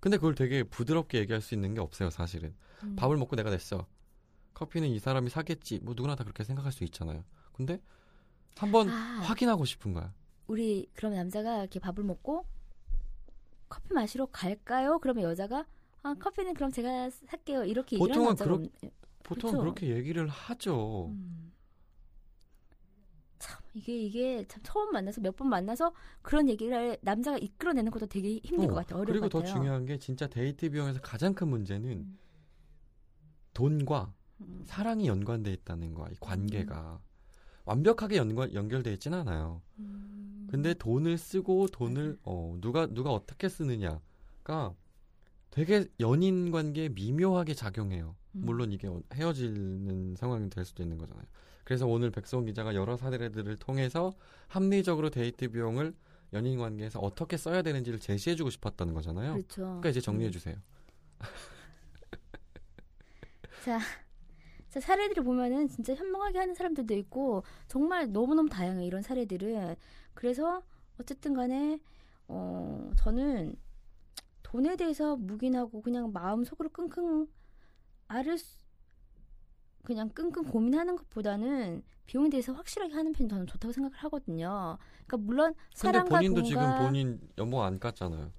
근데 0.00 0.16
그걸 0.16 0.34
되게 0.34 0.62
부드럽게 0.64 1.18
얘기할 1.20 1.40
수 1.40 1.54
있는 1.54 1.74
게 1.74 1.80
없어요, 1.80 2.10
사실은. 2.10 2.54
음. 2.82 2.96
밥을 2.96 3.16
먹고 3.16 3.36
내가 3.36 3.50
냈어. 3.50 3.86
커피는 4.54 4.88
이 4.88 4.98
사람이 4.98 5.30
사겠지. 5.30 5.78
뭐 5.82 5.94
누구나 5.96 6.14
다 6.16 6.24
그렇게 6.24 6.44
생각할 6.44 6.72
수 6.72 6.84
있잖아요. 6.84 7.24
근데 7.52 7.80
한번 8.56 8.88
아. 8.90 9.20
확인하고 9.22 9.64
싶은 9.64 9.92
거야. 9.92 10.12
우리 10.48 10.88
그럼 10.94 11.14
남자가 11.14 11.60
이렇게 11.60 11.78
밥을 11.78 12.04
먹고 12.04 12.44
커피 13.68 13.94
마시러 13.94 14.26
갈까요? 14.26 14.98
그러면 14.98 15.24
여자가 15.24 15.66
아 16.02 16.14
커피는 16.18 16.54
그럼 16.54 16.70
제가 16.72 17.08
살게요. 17.10 17.64
이렇게 17.64 17.96
보통은 17.96 18.34
그렇- 18.36 18.54
없- 18.56 18.70
보통 19.22 19.50
그쵸? 19.52 19.60
그렇게 19.62 19.86
얘기를 19.88 20.28
하죠. 20.28 21.06
음. 21.10 21.52
참 23.72 23.80
이게 23.80 23.96
이게 23.98 24.44
참 24.48 24.60
처음 24.62 24.92
만나서 24.92 25.20
몇 25.20 25.36
번 25.36 25.48
만나서 25.48 25.92
그런 26.22 26.48
얘기를 26.48 26.98
남자가 27.02 27.38
이끌어내는 27.38 27.90
것도 27.90 28.06
되게 28.06 28.38
힘든 28.44 28.68
것 28.68 28.74
같아요. 28.74 29.00
어려울 29.00 29.20
그리고 29.20 29.24
것더 29.28 29.38
같아요. 29.40 29.54
중요한 29.54 29.86
게 29.86 29.98
진짜 29.98 30.26
데이트 30.26 30.70
비용에서 30.70 31.00
가장 31.00 31.32
큰 31.34 31.48
문제는 31.48 31.90
음. 31.90 32.18
돈과 33.54 34.12
음. 34.40 34.62
사랑이 34.64 35.06
연관돼 35.06 35.52
있다는 35.52 35.94
거야. 35.94 36.08
이 36.10 36.16
관계가 36.20 37.00
완벽하게 37.64 38.16
연관 38.16 38.52
연결돼 38.52 38.92
있진 38.94 39.14
않아요. 39.14 39.62
음. 39.78 40.48
근데 40.50 40.74
돈을 40.74 41.16
쓰고 41.16 41.68
돈을 41.68 42.18
어 42.24 42.56
누가 42.60 42.86
누가 42.86 43.10
어떻게 43.12 43.48
쓰느냐가 43.48 44.74
되게 45.50 45.86
연인 46.00 46.50
관계에 46.50 46.88
미묘하게 46.90 47.54
작용해요. 47.54 48.16
음. 48.34 48.42
물론 48.44 48.72
이게 48.72 48.88
어- 48.88 49.02
헤어지는 49.14 50.16
상황이 50.16 50.50
될 50.50 50.64
수도 50.64 50.82
있는 50.82 50.98
거잖아요. 50.98 51.24
그래서 51.72 51.86
오늘 51.86 52.10
백소원 52.10 52.44
기자가 52.44 52.74
여러 52.74 52.98
사례들을 52.98 53.56
통해서 53.56 54.12
합리적으로 54.46 55.08
데이트 55.08 55.48
비용을 55.48 55.94
연인 56.34 56.58
관계에서 56.58 56.98
어떻게 56.98 57.38
써야 57.38 57.62
되는지를 57.62 57.98
제시해주고 57.98 58.50
싶었다는 58.50 58.92
거잖아요. 58.92 59.32
그렇죠. 59.32 59.62
그러니까 59.62 59.88
이제 59.88 60.02
정리해 60.02 60.28
음. 60.28 60.32
주세요. 60.32 60.56
자, 63.64 63.78
자 64.68 64.80
사례들을 64.80 65.24
보면은 65.24 65.66
진짜 65.68 65.94
현명하게 65.94 66.40
하는 66.40 66.54
사람들도 66.54 66.92
있고 66.92 67.42
정말 67.68 68.12
너무너무 68.12 68.50
다양해 68.50 68.84
이런 68.84 69.00
사례들은 69.00 69.74
그래서 70.12 70.62
어쨌든 71.00 71.32
간에 71.32 71.80
어 72.28 72.90
저는 72.98 73.56
돈에 74.42 74.76
대해서 74.76 75.16
묵인하고 75.16 75.80
그냥 75.80 76.12
마음 76.12 76.44
속으로 76.44 76.68
끙끙 76.68 77.28
알을 78.08 78.36
수- 78.36 78.61
그냥 79.82 80.08
끙끙 80.10 80.44
고민하는 80.44 80.96
것보다는 80.96 81.82
비용에 82.06 82.28
대해서 82.30 82.52
확실하게 82.52 82.94
하는 82.94 83.12
편이 83.12 83.28
저는 83.28 83.46
좋다고 83.46 83.72
생각을 83.72 83.96
하거든요. 83.98 84.78
그러니까 85.06 85.16
물론 85.18 85.54
근데 85.54 85.66
사랑과 85.74 86.16
본인도 86.18 86.42
돈과 86.42 86.48
지금 86.48 86.86
본인 86.86 87.20
연봉 87.38 87.62
안 87.62 87.78
깠잖아요. 87.80 88.30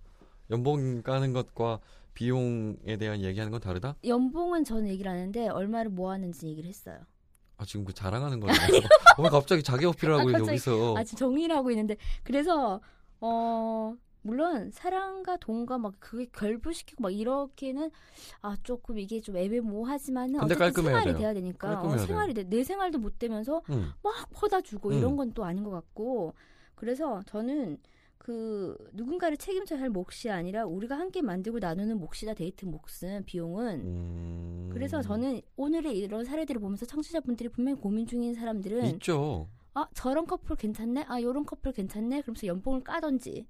연봉 0.51 1.01
까는 1.01 1.33
것과 1.33 1.79
비용에 2.13 2.97
대한 2.97 3.21
얘기하는 3.21 3.51
건 3.51 3.59
다르다? 3.59 3.95
연봉은 4.05 4.63
저는 4.63 4.87
얘기를 4.87 5.09
안 5.09 5.17
하는데 5.17 5.47
얼마를 5.49 5.89
모았는지 5.91 6.47
얘기를 6.47 6.69
했어요. 6.69 6.99
아 7.57 7.65
지금 7.65 7.85
그 7.85 7.93
자랑하는 7.93 8.39
거예요. 8.41 8.53
왜 9.19 9.29
갑자기 9.29 9.63
자기 9.63 9.85
어필을 9.85 10.13
하고 10.13 10.29
아, 10.29 10.31
갑자기- 10.33 10.49
여기서 10.49 10.95
아, 10.97 11.03
지금 11.03 11.17
정리를 11.17 11.55
하고 11.55 11.71
있는데 11.71 11.97
그래서 12.23 12.79
어 13.19 13.95
물론 14.23 14.71
사랑과 14.71 15.37
돈과 15.37 15.77
막 15.77 15.93
그게 15.99 16.25
결부시키고 16.33 17.03
막 17.03 17.11
이렇게는 17.13 17.91
아 18.41 18.57
조금 18.63 18.97
이게 18.97 19.21
좀 19.21 19.37
애매모호하지만은 19.37 20.41
어쨌든 20.41 20.71
생활이 20.71 21.05
돼요. 21.05 21.17
돼야 21.17 21.33
되니까 21.33 21.81
어. 21.81 21.97
생활이 21.97 22.33
돼. 22.33 22.43
내 22.49 22.63
생활도 22.63 22.99
못 22.99 23.19
되면서 23.19 23.61
응. 23.69 23.89
막 24.01 24.13
퍼다 24.31 24.61
주고 24.61 24.89
음. 24.89 24.97
이런 24.97 25.15
건 25.17 25.33
또 25.33 25.43
아닌 25.45 25.63
것 25.63 25.71
같고 25.71 26.33
그래서 26.75 27.21
저는 27.25 27.77
그 28.17 28.77
누군가를 28.93 29.35
책임져야 29.35 29.79
할 29.81 29.89
몫이 29.89 30.29
아니라 30.29 30.65
우리가 30.65 30.97
함께 30.97 31.21
만들고 31.21 31.59
나누는 31.59 31.99
몫이다 31.99 32.33
데이트 32.35 32.65
몫은 32.65 33.25
비용은 33.25 33.81
음... 33.81 34.69
그래서 34.71 35.01
저는 35.01 35.41
오늘의 35.57 35.97
이런 35.97 36.23
사례들을 36.23 36.61
보면서 36.61 36.85
청취자분들이 36.85 37.49
분명히 37.49 37.77
고민 37.79 38.05
중인 38.07 38.33
사람들은 38.33 38.85
있죠. 38.95 39.49
아 39.73 39.87
저런 39.93 40.25
커플 40.27 40.55
괜찮네 40.55 41.05
아 41.09 41.19
요런 41.21 41.45
커플 41.45 41.71
괜찮네 41.73 42.21
그러면서 42.21 42.47
연봉을 42.47 42.83
까던지 42.83 43.47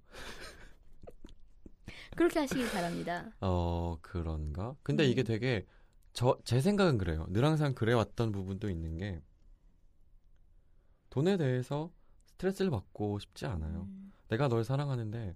그렇게 2.15 2.39
하시길 2.39 2.69
바랍니다 2.71 3.29
어 3.41 3.97
그런가? 4.01 4.75
근데 4.83 5.05
음. 5.05 5.09
이게 5.09 5.23
되게 5.23 5.65
저 6.13 6.37
제 6.43 6.61
생각은 6.61 6.97
그래요. 6.97 7.25
늘 7.29 7.43
항상 7.45 7.73
그래 7.73 7.93
왔던 7.93 8.31
부분도 8.31 8.69
있는 8.69 8.97
게 8.97 9.21
돈에 11.09 11.37
대해서 11.37 11.91
스트레스를 12.25 12.71
받고 12.71 13.19
싶지 13.19 13.45
않아요. 13.45 13.83
음, 13.89 14.11
내가 14.29 14.47
널 14.47 14.63
사랑하는데 14.63 15.35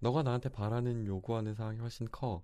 너가 0.00 0.22
나한테 0.22 0.48
바라는 0.48 1.06
요구하는 1.06 1.54
사항이 1.54 1.78
훨씬 1.78 2.08
커. 2.10 2.42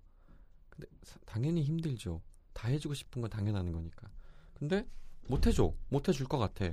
근데 0.68 0.86
사- 1.02 1.18
당연히 1.24 1.62
힘들죠. 1.62 2.20
다 2.52 2.68
해주고 2.68 2.94
싶은 2.94 3.22
건 3.22 3.30
당연한 3.30 3.72
거니까. 3.72 4.08
근데 4.54 4.86
못 5.28 5.46
해줘, 5.46 5.74
못 5.88 6.08
해줄 6.08 6.26
것 6.26 6.38
같아. 6.38 6.72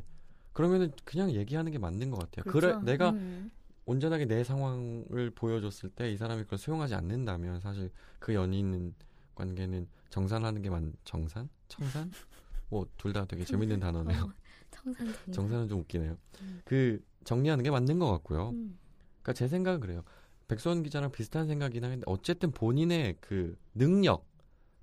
그러면은 0.51 0.91
그냥 1.05 1.31
얘기하는 1.31 1.71
게 1.71 1.77
맞는 1.77 2.11
것 2.11 2.19
같아요. 2.19 2.43
그래 2.51 2.67
그렇죠? 2.67 2.81
내가 2.85 3.09
음, 3.11 3.51
온전하게 3.85 4.25
내 4.25 4.43
상황을 4.43 5.31
보여줬을 5.35 5.89
때 5.89 6.11
이 6.11 6.17
사람이 6.17 6.43
그걸 6.43 6.57
수용하지 6.59 6.95
않는다면 6.95 7.59
사실 7.59 7.91
그 8.19 8.33
연인 8.33 8.93
관계는 9.35 9.87
정산하는 10.09 10.61
게 10.61 10.69
맞, 10.69 10.83
정산? 11.03 11.49
청산? 11.67 12.11
뭐 12.69 12.87
둘 12.97 13.13
다 13.13 13.25
되게 13.25 13.43
재밌는 13.45 13.79
단어네요. 13.79 14.23
어, 14.23 14.33
청산생 14.71 15.33
정산은 15.33 15.67
좀 15.67 15.79
웃기네요. 15.81 16.17
음. 16.41 16.61
그 16.65 17.03
정리하는 17.23 17.63
게 17.63 17.71
맞는 17.71 17.99
것 17.99 18.09
같고요. 18.11 18.49
음, 18.51 18.77
그러니까 19.21 19.33
제 19.33 19.47
생각은 19.47 19.79
그래요. 19.79 20.03
백수원 20.47 20.83
기자랑 20.83 21.11
비슷한 21.11 21.47
생각이긴 21.47 21.83
한데 21.83 22.03
어쨌든 22.05 22.51
본인의 22.51 23.17
그 23.21 23.57
능력, 23.73 24.25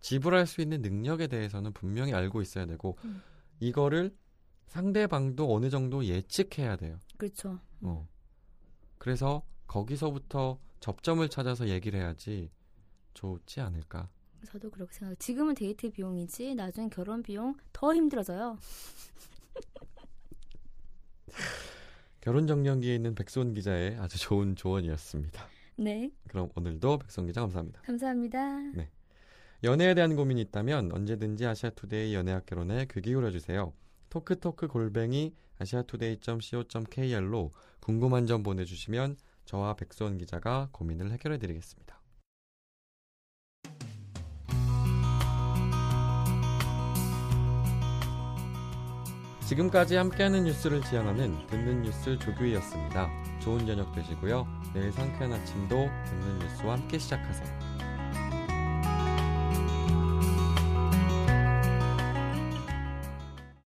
지불할 0.01 0.47
수 0.47 0.61
있는 0.63 0.83
능력에 0.83 1.27
대해서는 1.27 1.73
분명히 1.73 2.15
알고 2.15 2.41
있어야 2.43 2.67
되고 2.67 2.97
음. 3.05 3.23
이거를 3.61 4.17
상대방도 4.67 5.53
어느 5.55 5.69
정도 5.69 6.05
예측해야 6.05 6.77
돼요. 6.77 6.99
그렇죠 7.19 7.61
어. 7.83 8.09
그래서 9.01 9.43
거기서부터 9.67 10.61
접점을 10.81 11.27
찾아서 11.31 11.69
얘기를 11.69 11.99
해야지 11.99 12.51
좋지 13.15 13.63
않을까. 13.63 14.11
저도 14.47 14.71
그렇게 14.71 14.93
생각해요 14.93 15.17
지금은 15.19 15.55
데이트 15.55 15.91
비용이지 15.91 16.55
나중에 16.55 16.91
결혼 16.91 17.23
비용 17.23 17.55
더 17.75 17.95
힘들어져요 17.95 18.59
결혼 22.23 22.47
정년기에 22.47 22.95
있는 22.95 23.15
백수원 23.15 23.53
기자의 23.53 23.97
아주 23.97 24.19
좋은 24.19 24.57
조언이었습니다. 24.57 25.47
네 25.77 26.11
그럼 26.29 26.51
오늘도 26.55 26.99
백수원 26.99 27.27
기자 27.27 27.41
감사합니다. 27.41 27.83
감사합니다 27.83 28.61
연애에 29.65 29.95
대한 29.95 30.17
고민이 30.17 30.41
있다면 30.43 30.93
언제든지 30.93 31.47
아시아투데이 31.47 32.15
연애학 32.15 32.47
개론에 32.47 32.87
귀 32.91 33.01
기울여 33.01 33.31
주세요. 33.31 33.73
토크토크 34.11 34.69
골뱅이 34.69 35.35
아시아투데이.co.kr로 35.59 37.53
궁금한 37.81 38.27
점 38.27 38.43
보내주시면 38.43 39.17
저와 39.47 39.75
백수원 39.77 40.19
기자가 40.19 40.69
고민을 40.73 41.11
해결해 41.13 41.39
드리겠습니다. 41.39 42.01
지금까지 49.51 49.97
함께하는 49.97 50.45
뉴스를 50.45 50.81
지향하는 50.83 51.47
듣는 51.49 51.83
뉴스 51.83 52.17
조규희였습니다. 52.21 53.11
좋은 53.41 53.67
저녁 53.67 53.93
되시고요. 53.93 54.47
내일 54.73 54.93
상쾌한 54.93 55.33
아침도 55.33 55.89
듣는 56.05 56.39
뉴스와 56.39 56.75
함께 56.75 56.99
시작하세요. 56.99 57.90